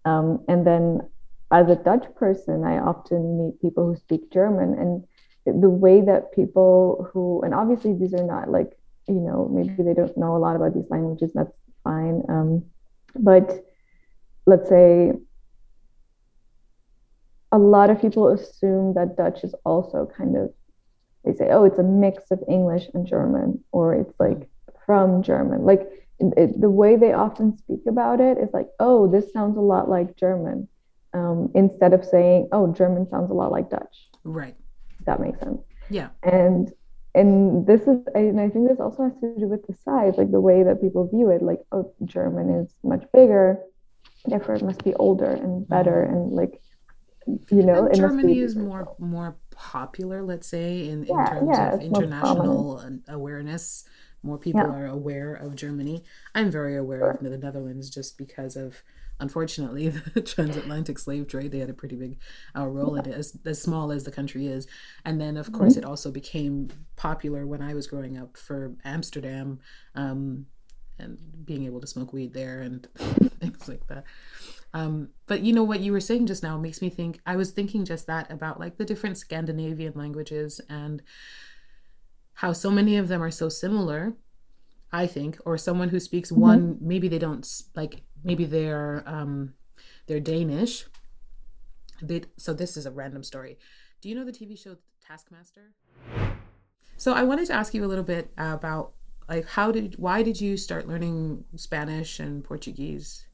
Um, 0.05 0.45
and 0.49 0.67
then 0.67 1.09
as 1.51 1.69
a 1.69 1.77
Dutch 1.77 2.07
person, 2.17 2.65
I 2.65 2.79
often 2.79 3.39
meet 3.39 3.61
people 3.61 3.87
who 3.87 3.97
speak 3.97 4.31
German 4.33 4.75
and 4.79 5.63
the 5.63 5.71
way 5.71 6.03
that 6.03 6.33
people 6.33 7.09
who, 7.13 7.43
and 7.43 7.55
obviously 7.55 7.95
these 7.95 8.13
are 8.13 8.25
not 8.25 8.51
like 8.51 8.79
you 9.09 9.21
know, 9.21 9.49
maybe 9.51 9.83
they 9.83 9.95
don't 9.95 10.17
know 10.17 10.37
a 10.37 10.39
lot 10.39 10.55
about 10.55 10.75
these 10.75 10.89
languages. 10.91 11.33
That's 11.35 11.53
fine. 11.83 12.23
Um, 12.29 12.65
but 13.15 13.65
let's 14.47 14.69
say 14.69 15.13
a 17.51 17.59
lot 17.59 17.89
of 17.89 18.01
people 18.01 18.29
assume 18.29 18.95
that 18.95 19.17
Dutch 19.17 19.43
is 19.43 19.55
also 19.65 20.11
kind 20.17 20.37
of, 20.37 20.53
they 21.25 21.35
say, 21.35 21.49
oh, 21.51 21.65
it's 21.65 21.79
a 21.79 21.83
mix 21.83 22.31
of 22.31 22.43
English 22.49 22.85
and 22.93 23.07
German, 23.07 23.65
or 23.73 23.95
it's 23.95 24.15
like 24.21 24.49
from 24.85 25.23
German. 25.23 25.65
Like 25.65 25.89
it, 26.21 26.61
the 26.61 26.71
way 26.71 26.97
they 26.97 27.15
often 27.15 27.57
speak 27.57 27.81
about 27.89 28.21
it 28.21 28.37
is 28.39 28.51
like, 28.53 28.69
oh, 28.79 29.11
this 29.11 29.33
sounds 29.33 29.57
a 29.57 29.63
lot 29.63 29.89
like 29.89 30.17
German, 30.17 30.69
um, 31.19 31.51
instead 31.55 31.93
of 31.93 32.05
saying, 32.05 32.49
oh, 32.53 32.73
German 32.73 33.09
sounds 33.11 33.31
a 33.31 33.35
lot 33.35 33.51
like 33.51 33.69
Dutch. 33.71 33.97
Right. 34.25 34.57
that 35.07 35.21
makes 35.21 35.39
sense. 35.41 35.61
Yeah. 35.91 36.11
And 36.23 36.73
and 37.15 37.67
this 37.67 37.83
is 37.83 37.99
and 38.15 38.41
I 38.41 38.49
think 38.49 38.69
this 38.69 38.81
also 38.81 39.05
has 39.05 39.17
to 39.21 39.35
do 39.39 39.49
with 39.49 39.67
the 39.67 39.75
size, 39.85 40.15
like 40.17 40.31
the 40.31 40.41
way 40.41 40.63
that 40.63 40.81
people 40.81 41.09
view 41.09 41.31
it. 41.31 41.43
Like, 41.43 41.61
oh, 41.73 41.93
German 42.05 42.47
is 42.51 42.69
much 42.85 43.05
bigger, 43.13 43.59
therefore 44.27 44.57
it 44.57 44.63
must 44.63 44.85
be 44.85 44.95
older 44.95 45.33
and 45.45 45.67
better, 45.67 46.05
mm-hmm. 46.05 46.15
and 46.15 46.33
like 46.33 46.61
you 47.51 47.63
know, 47.63 47.87
and 47.87 47.97
Germany 47.97 48.39
is 48.39 48.57
more 48.57 48.95
more 48.99 49.37
popular, 49.51 50.23
let's 50.23 50.47
say, 50.47 50.89
in, 50.89 51.05
yeah, 51.05 51.21
in 51.21 51.47
terms 51.47 51.51
yeah, 51.53 51.75
of 51.75 51.81
international 51.81 52.91
awareness. 53.09 53.85
More 54.23 54.39
people 54.39 54.63
yeah. 54.63 54.75
are 54.79 54.87
aware 54.87 55.35
of 55.35 55.55
Germany. 55.55 56.03
I'm 56.35 56.51
very 56.51 56.77
aware 56.77 56.99
sure. 56.99 57.11
of 57.13 57.23
the 57.23 57.39
Netherlands 57.39 57.89
just 57.89 58.19
because 58.19 58.57
of, 58.57 58.83
unfortunately, 59.21 59.89
the 60.15 60.21
transatlantic 60.21 60.99
slave 60.99 61.29
trade. 61.29 61.53
They 61.53 61.59
had 61.59 61.71
a 61.71 61.75
pretty 61.75 61.97
big 61.97 62.19
uh, 62.57 62.67
role 62.67 62.97
in 62.97 63.07
it, 63.07 63.15
as, 63.15 63.37
as 63.45 63.61
small 63.61 63.91
as 63.91 64.05
the 64.05 64.13
country 64.13 64.47
is. 64.47 64.67
And 65.05 65.21
then, 65.21 65.37
of 65.37 65.53
course, 65.53 65.75
mm-hmm. 65.75 65.85
it 65.85 65.89
also 65.89 66.11
became 66.11 66.69
popular 66.97 67.47
when 67.47 67.63
I 67.63 67.75
was 67.75 67.87
growing 67.87 68.19
up 68.19 68.37
for 68.37 68.75
Amsterdam 68.85 69.61
um, 69.95 70.47
and 70.99 71.19
being 71.45 71.65
able 71.65 71.81
to 71.81 71.87
smoke 71.87 72.13
weed 72.13 72.33
there 72.33 72.61
and 72.61 72.87
things 73.41 73.69
like 73.69 73.87
that. 73.89 74.05
Um, 74.75 75.09
but 75.27 75.41
you 75.41 75.53
know 75.53 75.65
what 75.65 75.81
you 75.81 75.93
were 75.93 76.01
saying 76.01 76.27
just 76.27 76.43
now 76.43 76.59
makes 76.59 76.83
me 76.83 76.91
think. 76.91 77.21
I 77.25 77.37
was 77.37 77.51
thinking 77.51 77.85
just 77.85 78.07
that 78.07 78.31
about 78.31 78.61
like 78.61 78.77
the 78.77 78.85
different 78.85 79.17
Scandinavian 79.17 79.95
languages 79.97 80.61
and 80.69 81.03
how 82.35 82.53
so 82.53 82.71
many 82.71 82.97
of 82.97 83.09
them 83.09 83.23
are 83.23 83.31
so 83.31 83.49
similar. 83.49 84.15
I 84.91 85.07
think, 85.07 85.39
or 85.45 85.59
someone 85.59 85.91
who 85.91 86.01
speaks 86.01 86.31
mm-hmm. 86.31 86.41
one, 86.41 86.79
maybe 86.81 87.09
they 87.09 87.19
don't 87.19 87.47
like, 87.75 88.03
maybe 88.25 88.45
they're 88.45 89.03
um, 89.07 89.55
they're 90.07 90.21
Danish. 90.21 90.85
They 92.03 92.23
so 92.37 92.53
this 92.53 92.77
is 92.77 92.87
a 92.87 92.91
random 92.91 93.23
story. 93.23 93.59
Do 94.01 94.09
you 94.09 94.15
know 94.15 94.25
the 94.25 94.33
TV 94.33 94.59
show 94.59 94.77
Taskmaster? 95.05 95.73
So 96.97 97.13
I 97.13 97.23
wanted 97.23 97.47
to 97.47 97.53
ask 97.53 97.75
you 97.75 97.85
a 97.85 97.87
little 97.87 98.05
bit 98.05 98.31
about 98.37 98.93
like 99.29 99.47
how 99.47 99.73
did 99.73 99.97
why 99.99 100.23
did 100.23 100.41
you 100.41 100.57
start 100.57 100.89
learning 100.89 101.45
Spanish 101.57 102.21
and 102.21 102.45
Portuguese? 102.45 103.27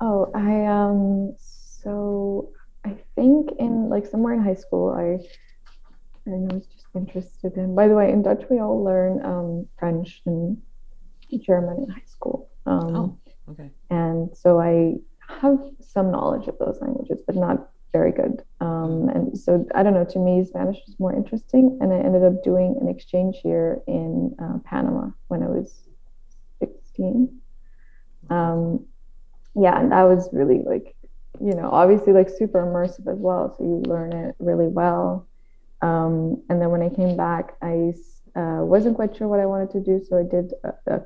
Oh, 0.00 0.30
I 0.34 0.66
um 0.66 1.34
so 1.38 2.50
I 2.84 2.96
think 3.14 3.50
in 3.58 3.88
like 3.88 4.06
somewhere 4.06 4.34
in 4.34 4.42
high 4.42 4.54
school 4.54 4.90
I 4.90 5.18
I 6.30 6.54
was 6.54 6.66
just 6.66 6.86
interested 6.94 7.56
in. 7.56 7.74
By 7.74 7.88
the 7.88 7.94
way, 7.94 8.12
in 8.12 8.22
Dutch 8.22 8.44
we 8.50 8.60
all 8.60 8.82
learn 8.82 9.24
um, 9.24 9.66
French 9.78 10.22
and 10.26 10.60
German 11.40 11.84
in 11.84 11.88
high 11.88 12.06
school. 12.06 12.50
Um, 12.66 12.96
oh, 12.96 13.18
okay. 13.50 13.70
And 13.90 14.36
so 14.36 14.60
I 14.60 14.94
have 15.28 15.58
some 15.80 16.10
knowledge 16.10 16.48
of 16.48 16.58
those 16.58 16.78
languages, 16.80 17.20
but 17.26 17.36
not 17.36 17.70
very 17.92 18.12
good. 18.12 18.42
Um, 18.60 19.08
and 19.08 19.38
so 19.38 19.66
I 19.74 19.82
don't 19.82 19.94
know. 19.94 20.04
To 20.04 20.18
me, 20.18 20.44
Spanish 20.44 20.78
was 20.86 20.98
more 20.98 21.14
interesting, 21.14 21.78
and 21.80 21.92
I 21.92 21.98
ended 21.98 22.22
up 22.22 22.44
doing 22.44 22.76
an 22.80 22.88
exchange 22.88 23.36
year 23.44 23.80
in 23.86 24.34
uh, 24.38 24.58
Panama 24.64 25.10
when 25.28 25.42
I 25.42 25.46
was 25.46 25.88
sixteen. 26.60 27.40
Um, 28.30 28.84
yeah, 29.54 29.80
and 29.80 29.90
that 29.92 30.02
was 30.02 30.28
really 30.32 30.62
like, 30.64 30.94
you 31.40 31.54
know, 31.54 31.70
obviously 31.70 32.12
like 32.12 32.28
super 32.28 32.62
immersive 32.64 33.10
as 33.10 33.18
well. 33.18 33.54
So 33.56 33.64
you 33.64 33.82
learn 33.86 34.12
it 34.12 34.34
really 34.38 34.68
well. 34.68 35.26
Um, 35.80 36.42
and 36.50 36.60
then 36.60 36.70
when 36.70 36.82
I 36.82 36.90
came 36.90 37.16
back, 37.16 37.56
I 37.62 37.94
uh, 38.36 38.64
wasn't 38.64 38.96
quite 38.96 39.16
sure 39.16 39.28
what 39.28 39.40
I 39.40 39.46
wanted 39.46 39.70
to 39.70 39.80
do, 39.80 40.04
so 40.06 40.18
I 40.18 40.24
did 40.24 40.52
a, 40.64 40.94
a 40.94 41.00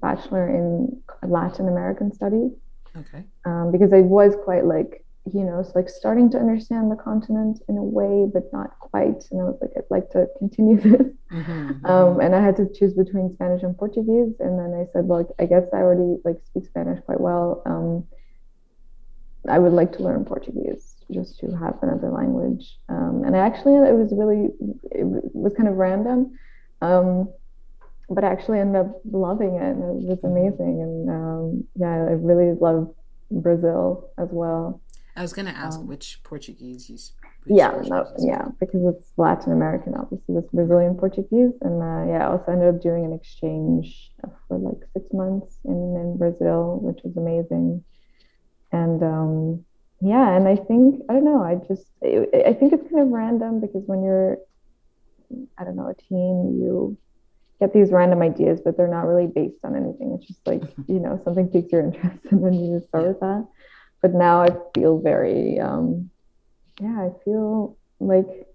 bachelor 0.00 0.48
in 0.48 1.02
Latin 1.22 1.68
American 1.68 2.12
studies. 2.12 2.52
Okay. 2.96 3.24
Um, 3.44 3.70
because 3.70 3.92
I 3.92 4.00
was 4.00 4.34
quite 4.44 4.64
like, 4.64 5.04
you 5.32 5.44
know, 5.44 5.60
it's 5.60 5.74
like 5.74 5.88
starting 5.88 6.30
to 6.30 6.38
understand 6.38 6.90
the 6.90 6.96
continent 6.96 7.62
in 7.68 7.76
a 7.76 7.82
way, 7.82 8.28
but 8.32 8.52
not 8.52 8.78
quite. 8.78 9.24
And 9.30 9.40
I 9.40 9.44
was 9.44 9.58
like, 9.60 9.70
I'd 9.76 9.84
like 9.90 10.10
to 10.10 10.26
continue 10.38 10.76
this. 10.80 11.06
Mm-hmm, 11.30 11.50
mm-hmm. 11.50 11.86
Um, 11.86 12.20
and 12.20 12.34
I 12.34 12.42
had 12.42 12.56
to 12.56 12.68
choose 12.72 12.94
between 12.94 13.32
Spanish 13.34 13.62
and 13.62 13.76
Portuguese. 13.76 14.34
And 14.40 14.58
then 14.58 14.74
I 14.74 14.90
said, 14.92 15.04
well, 15.04 15.28
I 15.38 15.46
guess 15.46 15.64
I 15.72 15.76
already 15.76 16.20
like 16.24 16.38
speak 16.46 16.66
Spanish 16.66 17.00
quite 17.04 17.20
well. 17.20 17.62
Um, 17.66 18.06
I 19.48 19.58
would 19.58 19.72
like 19.72 19.92
to 19.92 20.02
learn 20.02 20.24
Portuguese 20.24 20.96
just 21.10 21.38
to 21.40 21.50
have 21.56 21.78
another 21.82 22.10
language. 22.10 22.78
Um, 22.88 23.22
and 23.24 23.36
I 23.36 23.40
actually, 23.40 23.74
it 23.74 23.94
was 23.94 24.12
really, 24.12 24.50
it 24.90 25.04
was 25.04 25.54
kind 25.54 25.68
of 25.68 25.76
random. 25.76 26.38
Um, 26.82 27.28
but 28.10 28.24
I 28.24 28.32
actually 28.32 28.58
ended 28.58 28.82
up 28.82 29.00
loving 29.04 29.54
it 29.54 29.62
and 29.62 30.02
it 30.02 30.08
was 30.08 30.18
mm-hmm. 30.18 30.26
amazing. 30.26 30.82
And 30.82 31.10
um, 31.10 31.64
yeah, 31.76 31.90
I 31.90 32.14
really 32.18 32.58
love 32.60 32.92
Brazil 33.30 34.10
as 34.18 34.28
well. 34.32 34.82
I 35.16 35.22
was 35.22 35.32
going 35.32 35.46
to 35.46 35.56
ask 35.56 35.78
um, 35.78 35.86
which 35.86 36.20
Portuguese 36.24 36.90
you 36.90 36.98
speak. 36.98 37.16
Yeah, 37.46 37.80
no, 37.86 38.06
yeah, 38.18 38.48
because 38.58 38.94
it's 38.94 39.08
Latin 39.16 39.52
American, 39.52 39.94
obviously, 39.94 40.36
it's 40.36 40.50
Brazilian 40.52 40.94
Portuguese. 40.94 41.52
And 41.62 41.82
uh, 41.82 42.12
yeah, 42.12 42.26
I 42.26 42.32
also 42.32 42.52
ended 42.52 42.74
up 42.74 42.82
doing 42.82 43.04
an 43.04 43.12
exchange 43.12 44.12
for 44.46 44.58
like 44.58 44.86
six 44.92 45.06
months 45.12 45.56
in, 45.64 45.72
in 45.72 46.18
Brazil, 46.18 46.80
which 46.82 47.00
was 47.02 47.16
amazing. 47.16 47.82
And 48.72 49.02
um, 49.02 49.64
yeah, 50.00 50.36
and 50.36 50.48
I 50.48 50.56
think, 50.56 51.02
I 51.08 51.14
don't 51.14 51.24
know, 51.24 51.42
I 51.42 51.56
just, 51.66 51.86
I 52.02 52.52
think 52.52 52.72
it's 52.72 52.90
kind 52.90 53.02
of 53.02 53.08
random 53.08 53.60
because 53.60 53.82
when 53.86 54.02
you're, 54.02 54.36
I 55.56 55.64
don't 55.64 55.76
know, 55.76 55.88
a 55.88 55.94
teen, 55.94 56.60
you 56.60 56.98
get 57.60 57.72
these 57.74 57.92
random 57.92 58.22
ideas, 58.22 58.60
but 58.64 58.76
they're 58.76 58.88
not 58.88 59.06
really 59.06 59.26
based 59.26 59.64
on 59.64 59.76
anything. 59.76 60.16
It's 60.18 60.26
just 60.26 60.44
like, 60.46 60.62
you 60.88 60.98
know, 60.98 61.20
something 61.24 61.48
piques 61.48 61.70
your 61.70 61.82
interest 61.84 62.24
and 62.30 62.44
then 62.44 62.54
you 62.54 62.78
just 62.78 62.88
start 62.88 63.06
with 63.06 63.20
that. 63.20 63.46
But 64.00 64.14
now 64.14 64.42
I 64.42 64.48
feel 64.74 64.98
very, 64.98 65.60
um, 65.60 66.10
yeah, 66.80 66.98
I 66.98 67.10
feel 67.24 67.76
like 68.00 68.46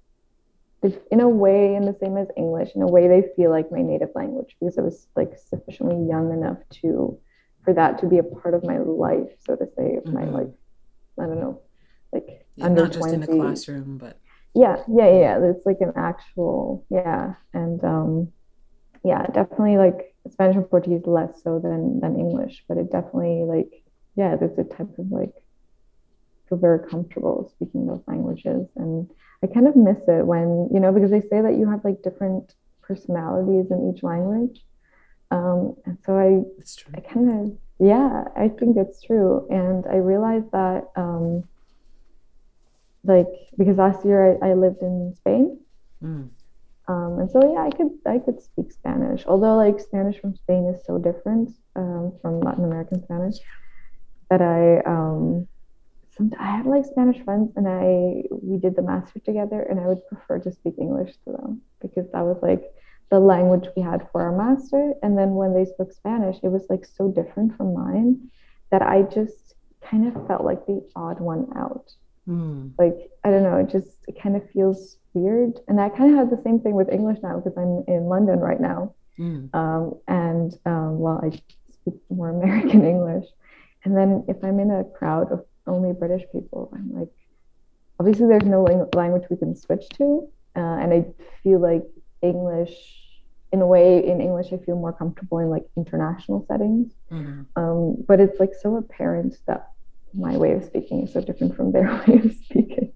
in 1.12 1.20
a 1.20 1.30
way, 1.30 1.76
in 1.76 1.86
the 1.86 1.96
same 2.00 2.18
as 2.18 2.28
English, 2.36 2.72
in 2.76 2.82
a 2.82 2.88
way 2.88 3.08
they 3.08 3.24
feel 3.36 3.52
like 3.52 3.72
my 3.72 3.82
native 3.82 4.10
language 4.16 4.56
because 4.60 4.78
I 4.78 4.82
was 4.82 5.08
like 5.16 5.38
sufficiently 5.38 6.08
young 6.08 6.32
enough 6.32 6.58
to, 6.82 7.18
for 7.64 7.74
that 7.74 8.00
to 8.00 8.08
be 8.08 8.18
a 8.18 8.24
part 8.24 8.54
of 8.54 8.64
my 8.64 8.78
life, 8.78 9.30
so 9.46 9.56
to 9.56 9.66
say, 9.78 9.96
of 9.96 10.04
mm-hmm. 10.04 10.14
my 10.14 10.26
like 10.26 10.52
I 11.20 11.24
don't 11.24 11.40
know, 11.40 11.62
like 12.12 12.46
yeah, 12.56 12.66
under 12.66 12.84
not 12.84 12.92
just 12.92 13.10
20. 13.10 13.16
in 13.16 13.24
a 13.24 13.28
classroom, 13.28 13.98
but 13.98 14.20
yeah, 14.54 14.84
yeah, 14.88 15.10
yeah. 15.10 15.40
It's 15.42 15.66
like 15.66 15.82
an 15.82 15.94
actual, 15.96 16.86
yeah, 16.90 17.34
and 17.54 17.84
um, 17.84 18.32
yeah, 19.06 19.26
definitely 19.28 19.78
like 19.78 20.16
Spanish 20.32 20.56
and 20.56 20.70
Portuguese 20.70 21.06
less 21.06 21.42
so 21.44 21.60
than 21.60 22.00
than 22.00 22.20
English, 22.20 22.64
but 22.68 22.78
it 22.78 22.92
definitely 22.92 23.44
like 23.46 23.84
yeah, 24.16 24.36
there's 24.36 24.58
a 24.58 24.64
type 24.64 24.98
of 24.98 25.12
like 25.12 25.34
feel 26.50 26.58
very 26.58 26.88
comfortable 26.88 27.52
speaking 27.56 27.88
those 27.88 28.04
languages, 28.08 28.68
and 28.76 29.10
I 29.44 29.48
kind 29.48 29.68
of 29.68 29.76
miss 29.76 30.00
it 30.08 30.26
when 30.26 30.70
you 30.74 30.80
know 30.80 30.92
because 30.92 31.12
they 31.12 31.22
say 31.22 31.42
that 31.42 31.58
you 31.58 31.70
have 31.70 31.86
like 31.86 32.02
different 32.02 32.54
personalities 32.82 33.72
in 33.72 33.94
each 33.94 34.04
language, 34.04 34.66
um, 35.32 35.76
and 35.86 35.98
so 36.04 36.18
I 36.18 36.42
I 36.98 37.02
kind 37.02 37.30
of 37.32 37.58
yeah, 37.80 38.24
I 38.36 38.48
think 38.48 38.78
it's 38.78 39.02
true. 39.02 39.48
And 39.50 39.86
I 39.86 39.98
realized 39.98 40.52
that, 40.52 40.86
um, 40.96 41.44
like, 43.04 43.28
because 43.58 43.78
last 43.78 44.06
year 44.06 44.38
I, 44.42 44.50
I 44.50 44.54
lived 44.54 44.82
in 44.82 45.14
Spain. 45.18 45.60
Mm. 46.02 46.30
Um, 46.88 47.20
and 47.20 47.32
so 47.32 47.42
yeah, 47.54 47.62
I 47.62 47.72
could 47.72 47.92
I 48.06 48.20
could 48.20 48.42
speak 48.42 48.72
Spanish. 48.72 49.26
Although 49.26 49.56
like 49.56 49.80
Spanish 49.80 50.20
from 50.20 50.36
Spain 50.36 50.72
is 50.74 50.86
so 50.86 50.98
different 50.98 51.52
um, 51.76 52.14
from 52.22 52.40
Latin 52.42 52.66
American 52.66 53.04
Spanish 53.04 53.36
that 54.30 54.42
I 54.42 54.80
um, 54.86 55.48
some, 56.12 56.32
I 56.40 56.58
had 56.58 56.66
like 56.66 56.86
Spanish 56.86 57.24
friends 57.24 57.52
and 57.56 57.68
I 57.68 58.24
we 58.32 58.58
did 58.58 58.76
the 58.76 58.82
master 58.82 59.20
together 59.20 59.62
and 59.62 59.80
I 59.80 59.88
would 59.88 60.06
prefer 60.08 60.40
to 60.40 60.52
speak 60.52 60.76
English 60.80 61.14
to 61.26 61.32
them 61.32 61.62
because 61.82 62.10
that 62.12 62.22
was 62.24 62.38
like 62.42 62.64
the 63.10 63.20
language 63.20 63.68
we 63.76 63.82
had 63.82 64.08
for 64.12 64.22
our 64.22 64.36
master. 64.36 64.94
And 65.04 65.18
then 65.18 65.36
when 65.36 65.54
they 65.54 65.66
spoke 65.66 65.92
Spanish, 65.92 66.38
it 66.44 66.50
was 66.50 66.66
like 66.70 66.86
so 66.86 67.10
different 67.10 67.56
from 67.58 67.74
mine 67.74 68.30
that 68.72 68.82
I 68.82 69.04
just 69.04 69.56
kind 69.82 70.08
of 70.08 70.28
felt 70.28 70.44
like 70.44 70.66
the 70.66 70.88
odd 70.96 71.20
one 71.20 71.48
out. 71.56 71.92
Mm. 72.28 72.72
Like, 72.80 73.12
I 73.24 73.30
don't 73.30 73.44
know, 73.44 73.58
it 73.58 73.70
just 73.70 73.98
it 74.08 74.20
kind 74.20 74.36
of 74.36 74.50
feels 74.50 74.98
weird. 75.16 75.60
And 75.68 75.80
I 75.80 75.90
kind 75.90 76.12
of 76.12 76.18
have 76.18 76.30
the 76.30 76.42
same 76.44 76.60
thing 76.60 76.74
with 76.76 76.90
English 76.90 77.20
now 77.24 77.40
because 77.40 77.58
I'm 77.58 77.84
in 77.88 78.06
London 78.06 78.40
right 78.40 78.60
now. 78.60 78.94
Mm. 79.18 79.54
Um, 79.56 80.00
and 80.08 80.54
um, 80.66 81.00
well, 81.00 81.22
I 81.24 81.32
speak 81.72 81.96
more 82.10 82.30
American 82.42 82.86
English. 82.86 83.26
And 83.84 83.96
then 83.96 84.26
if 84.28 84.44
I'm 84.44 84.60
in 84.60 84.72
a 84.72 84.84
crowd 84.84 85.32
of 85.32 85.46
only 85.68 85.94
British 85.94 86.24
people, 86.32 86.72
I'm 86.76 86.92
like, 86.94 87.10
obviously 88.00 88.28
there's 88.28 88.46
no 88.46 88.64
language 88.94 89.24
we 89.30 89.38
can 89.38 89.56
switch 89.56 89.88
to. 89.98 90.28
Uh, 90.56 90.78
and 90.82 90.94
I 90.94 91.06
feel 91.44 91.60
like 91.60 91.84
English 92.22 92.72
in 93.52 93.62
a 93.62 93.68
way 93.68 94.06
in 94.06 94.20
English 94.20 94.48
I 94.52 94.58
feel 94.58 94.76
more 94.76 94.92
comfortable 94.92 95.40
in 95.40 95.50
like 95.50 95.66
international 95.78 96.46
settings. 96.48 96.92
Mm-hmm. 97.12 97.44
Um, 97.56 98.04
but 98.08 98.20
it's 98.20 98.40
like 98.40 98.54
so 98.60 98.76
apparent 98.76 99.38
that 99.48 99.70
my 100.14 100.36
way 100.38 100.54
of 100.54 100.64
speaking 100.64 101.04
is 101.04 101.14
so 101.14 101.22
different 101.22 101.56
from 101.56 101.72
their 101.72 101.88
way 102.08 102.22
of 102.24 102.34
speaking. 102.46 102.92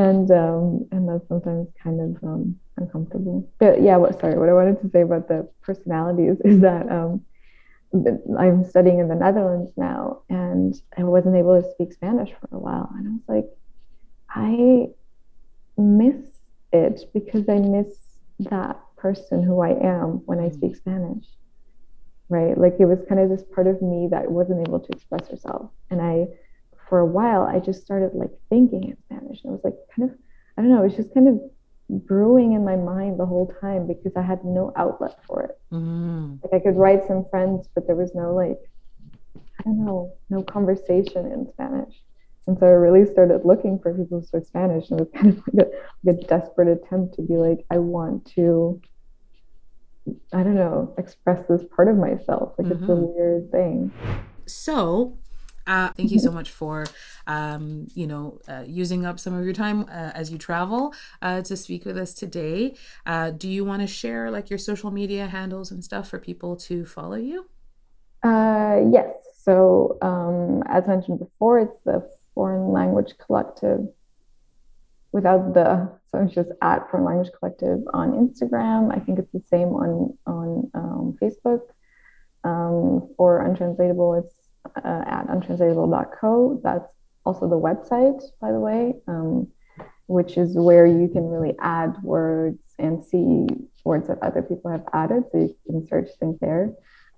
And 0.00 0.30
um, 0.30 0.88
and 0.92 1.06
that's 1.06 1.28
sometimes 1.28 1.68
kind 1.82 2.00
of 2.00 2.24
um, 2.24 2.58
uncomfortable. 2.78 3.46
But 3.58 3.82
yeah, 3.82 3.98
what 3.98 4.18
sorry, 4.18 4.38
what 4.38 4.48
I 4.48 4.54
wanted 4.54 4.80
to 4.80 4.88
say 4.88 5.02
about 5.02 5.28
the 5.28 5.46
personalities 5.60 6.36
is 6.42 6.60
that 6.60 6.90
um, 6.90 7.22
I'm 8.38 8.64
studying 8.64 9.00
in 9.00 9.08
the 9.08 9.14
Netherlands 9.14 9.72
now, 9.76 10.22
and 10.30 10.74
I 10.96 11.02
wasn't 11.02 11.36
able 11.36 11.60
to 11.60 11.70
speak 11.72 11.92
Spanish 11.92 12.30
for 12.40 12.48
a 12.56 12.58
while, 12.58 12.90
and 12.96 13.08
I 13.08 13.10
was 13.10 13.28
like, 13.28 13.50
I 14.30 14.86
miss 15.76 16.16
it 16.72 17.02
because 17.12 17.46
I 17.50 17.58
miss 17.58 17.88
that 18.50 18.80
person 18.96 19.42
who 19.42 19.60
I 19.60 19.70
am 19.70 20.22
when 20.24 20.38
I 20.38 20.48
mm. 20.48 20.54
speak 20.54 20.76
Spanish. 20.76 21.26
Right? 22.30 22.56
Like 22.56 22.76
it 22.78 22.86
was 22.86 23.00
kind 23.06 23.20
of 23.20 23.28
this 23.28 23.42
part 23.54 23.66
of 23.66 23.82
me 23.82 24.08
that 24.12 24.30
wasn't 24.30 24.66
able 24.66 24.80
to 24.80 24.92
express 24.92 25.28
herself. 25.28 25.70
And 25.90 26.00
I, 26.00 26.28
for 26.90 26.98
a 26.98 27.06
while, 27.06 27.42
I 27.42 27.60
just 27.60 27.82
started 27.82 28.10
like 28.14 28.32
thinking 28.50 28.84
in 28.84 28.96
Spanish. 29.06 29.40
And 29.42 29.54
it 29.54 29.62
was 29.62 29.64
like 29.64 29.76
kind 29.96 30.10
of, 30.10 30.18
I 30.58 30.60
don't 30.60 30.70
know, 30.70 30.80
it 30.82 30.88
was 30.88 30.96
just 30.96 31.14
kind 31.14 31.28
of 31.28 31.40
brewing 32.06 32.52
in 32.52 32.64
my 32.64 32.76
mind 32.76 33.18
the 33.18 33.26
whole 33.26 33.52
time 33.60 33.86
because 33.86 34.12
I 34.16 34.22
had 34.22 34.44
no 34.44 34.72
outlet 34.76 35.18
for 35.26 35.42
it. 35.44 35.58
Mm-hmm. 35.72 36.36
Like 36.42 36.60
I 36.60 36.62
could 36.62 36.76
write 36.76 37.06
some 37.06 37.24
friends, 37.30 37.68
but 37.74 37.86
there 37.86 37.96
was 37.96 38.14
no 38.14 38.34
like, 38.34 38.58
I 39.36 39.62
don't 39.64 39.84
know, 39.84 40.12
no 40.28 40.42
conversation 40.42 41.26
in 41.32 41.48
Spanish. 41.52 41.94
And 42.46 42.58
so 42.58 42.66
I 42.66 42.70
really 42.70 43.10
started 43.10 43.42
looking 43.44 43.78
for 43.78 43.92
people 43.94 44.20
who 44.20 44.26
spoke 44.26 44.46
Spanish, 44.46 44.90
and 44.90 45.00
it 45.00 45.04
was 45.04 45.12
kind 45.12 45.28
of 45.28 45.42
like 45.46 45.66
a, 45.66 45.70
like 46.04 46.24
a 46.24 46.26
desperate 46.26 46.68
attempt 46.68 47.14
to 47.16 47.22
be 47.22 47.34
like, 47.36 47.64
I 47.70 47.78
want 47.78 48.24
to, 48.34 48.80
I 50.32 50.42
don't 50.42 50.54
know, 50.54 50.94
express 50.96 51.46
this 51.48 51.62
part 51.76 51.88
of 51.88 51.96
myself. 51.96 52.54
Like 52.58 52.68
mm-hmm. 52.68 52.82
it's 52.82 52.90
a 52.90 52.94
mm-hmm. 52.94 53.14
weird 53.14 53.50
thing. 53.52 53.92
So, 54.46 55.18
uh, 55.66 55.90
thank 55.96 56.10
you 56.10 56.18
so 56.18 56.30
much 56.30 56.50
for, 56.50 56.86
um, 57.26 57.86
you 57.94 58.06
know, 58.06 58.40
uh, 58.48 58.64
using 58.66 59.06
up 59.06 59.20
some 59.20 59.34
of 59.34 59.44
your 59.44 59.52
time 59.52 59.82
uh, 59.82 60.12
as 60.14 60.30
you 60.30 60.38
travel 60.38 60.94
uh, 61.22 61.42
to 61.42 61.56
speak 61.56 61.84
with 61.84 61.96
us 61.96 62.14
today. 62.14 62.74
Uh, 63.06 63.30
do 63.30 63.48
you 63.48 63.64
want 63.64 63.82
to 63.82 63.86
share 63.86 64.30
like 64.30 64.50
your 64.50 64.58
social 64.58 64.90
media 64.90 65.26
handles 65.26 65.70
and 65.70 65.84
stuff 65.84 66.08
for 66.08 66.18
people 66.18 66.56
to 66.56 66.84
follow 66.84 67.16
you? 67.16 67.46
Uh, 68.22 68.80
yes. 68.90 69.14
So, 69.42 69.98
um, 70.02 70.62
as 70.66 70.86
mentioned 70.86 71.18
before, 71.18 71.60
it's 71.60 71.80
the 71.84 72.08
Foreign 72.34 72.72
Language 72.72 73.14
Collective 73.18 73.88
without 75.12 75.54
the 75.54 75.90
so 76.10 76.22
it's 76.22 76.34
just 76.34 76.50
at 76.60 76.90
Foreign 76.90 77.06
Language 77.06 77.30
Collective 77.38 77.80
on 77.92 78.12
Instagram. 78.12 78.94
I 78.94 78.98
think 78.98 79.18
it's 79.18 79.32
the 79.32 79.42
same 79.48 79.68
on 79.68 80.16
on 80.26 80.70
um, 80.74 81.16
Facebook. 81.22 81.60
Um, 82.42 83.10
for 83.16 83.44
untranslatable, 83.44 84.14
it's 84.14 84.34
uh, 84.76 85.02
at 85.06 85.26
untranslatable.co. 85.28 86.60
That's 86.62 86.88
also 87.24 87.48
the 87.48 87.58
website, 87.58 88.22
by 88.40 88.52
the 88.52 88.60
way, 88.60 88.94
um, 89.06 89.48
which 90.06 90.36
is 90.36 90.56
where 90.56 90.86
you 90.86 91.08
can 91.08 91.24
really 91.24 91.54
add 91.60 91.96
words 92.02 92.58
and 92.78 93.04
see 93.04 93.46
words 93.84 94.08
that 94.08 94.22
other 94.22 94.42
people 94.42 94.70
have 94.70 94.84
added, 94.92 95.24
so 95.32 95.38
you 95.38 95.56
can 95.66 95.86
search 95.86 96.08
things 96.18 96.38
there. 96.40 96.72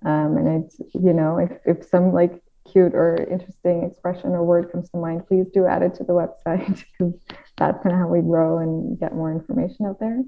Um, 0.05 0.37
and 0.37 0.65
it's 0.65 0.81
you 0.95 1.13
know 1.13 1.39
if, 1.39 1.53
if 1.65 1.89
some 1.89 2.13
like 2.13 2.43
cute 2.71 2.95
or 2.95 3.17
interesting 3.31 3.85
expression 3.85 4.31
or 4.31 4.45
word 4.45 4.71
comes 4.71 4.91
to 4.91 4.97
mind, 4.97 5.27
please 5.27 5.47
do 5.53 5.67
add 5.67 5.83
it 5.83 5.95
to 5.97 6.05
the 6.05 6.13
website 6.13 6.85
because 6.99 7.15
that's 7.57 7.83
kind 7.83 7.95
of 7.95 8.01
how 8.01 8.09
we 8.09 8.21
grow 8.21 8.59
and 8.59 8.99
get 8.99 9.15
more 9.15 9.33
information 9.33 9.87
out 9.87 10.01
there. 10.01 10.23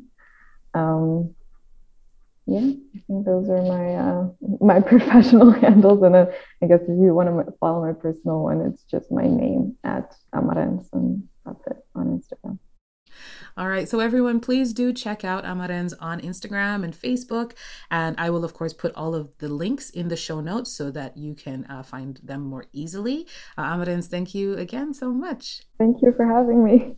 Um, 0.74 1.34
yeah, 2.46 2.60
I 2.60 2.98
think 3.06 3.24
those 3.24 3.48
are 3.48 3.62
my 3.62 3.94
uh, 3.94 4.28
my 4.60 4.80
professional 4.92 5.50
handles, 5.60 6.02
and 6.02 6.14
uh, 6.14 6.26
I 6.62 6.66
guess 6.66 6.80
if 6.82 6.88
you 6.88 7.14
want 7.14 7.28
to 7.28 7.52
follow 7.58 7.84
my 7.84 7.92
personal 7.92 8.42
one, 8.42 8.60
it's 8.60 8.82
just 8.84 9.10
my 9.10 9.26
name 9.26 9.76
at 9.84 10.14
Amarens, 10.34 10.86
and 10.92 11.26
that's 11.44 11.66
it 11.66 11.86
on 11.94 12.20
Instagram. 12.20 12.58
All 13.56 13.68
right. 13.68 13.88
So, 13.88 14.00
everyone, 14.00 14.40
please 14.40 14.72
do 14.72 14.92
check 14.92 15.24
out 15.24 15.44
Amarens 15.44 15.94
on 16.00 16.20
Instagram 16.20 16.82
and 16.82 16.92
Facebook. 16.92 17.52
And 17.88 18.16
I 18.18 18.28
will, 18.28 18.44
of 18.44 18.54
course, 18.54 18.72
put 18.72 18.92
all 18.96 19.14
of 19.14 19.30
the 19.38 19.48
links 19.48 19.88
in 19.90 20.08
the 20.08 20.16
show 20.16 20.40
notes 20.40 20.72
so 20.72 20.90
that 20.90 21.16
you 21.16 21.36
can 21.36 21.64
uh, 21.66 21.84
find 21.84 22.18
them 22.24 22.42
more 22.42 22.64
easily. 22.72 23.28
Uh, 23.56 23.62
Amarens, 23.62 24.08
thank 24.08 24.34
you 24.34 24.54
again 24.54 24.92
so 24.92 25.12
much. 25.12 25.62
Thank 25.78 26.02
you 26.02 26.12
for 26.16 26.26
having 26.26 26.64
me. 26.64 26.96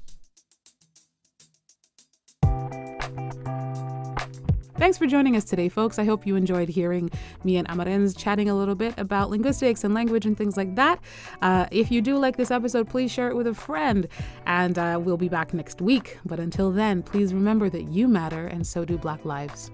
Thanks 4.79 4.99
for 4.99 5.07
joining 5.07 5.37
us 5.37 5.45
today, 5.45 5.71
folks. 5.71 5.99
I 5.99 6.05
hope 6.05 6.27
you 6.27 6.37
enjoyed 6.37 6.69
hearing 6.69 7.11
me 7.45 7.57
and 7.57 7.67
Amarens 7.69 8.15
chatting 8.17 8.51
a 8.51 8.55
little 8.55 8.75
bit 8.75 8.93
about 8.99 9.31
linguistics 9.31 9.85
and 9.85 9.95
language 9.95 10.27
and 10.27 10.37
things 10.37 10.59
like 10.59 10.75
that. 10.77 11.01
Uh, 11.41 11.67
if 11.71 11.91
you 11.91 12.03
do 12.03 12.19
like 12.19 12.37
this 12.37 12.51
episode, 12.51 12.87
please 12.87 13.11
share 13.11 13.29
it 13.29 13.37
with 13.37 13.47
a 13.47 13.55
friend, 13.55 14.07
and 14.45 14.79
uh, 14.79 15.01
we'll 15.03 15.17
be 15.17 15.31
back 15.31 15.55
next 15.55 15.81
week. 15.81 16.19
But 16.27 16.39
until 16.39 16.71
then, 16.71 17.03
please 17.03 17.33
remember 17.33 17.71
that 17.71 17.85
you 17.85 18.07
matter, 18.07 18.49
and 18.49 18.67
so 18.67 18.85
do 18.85 18.99
Black 18.99 19.25
lives. 19.25 19.71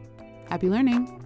Happy 0.49 0.71
learning! 0.71 1.22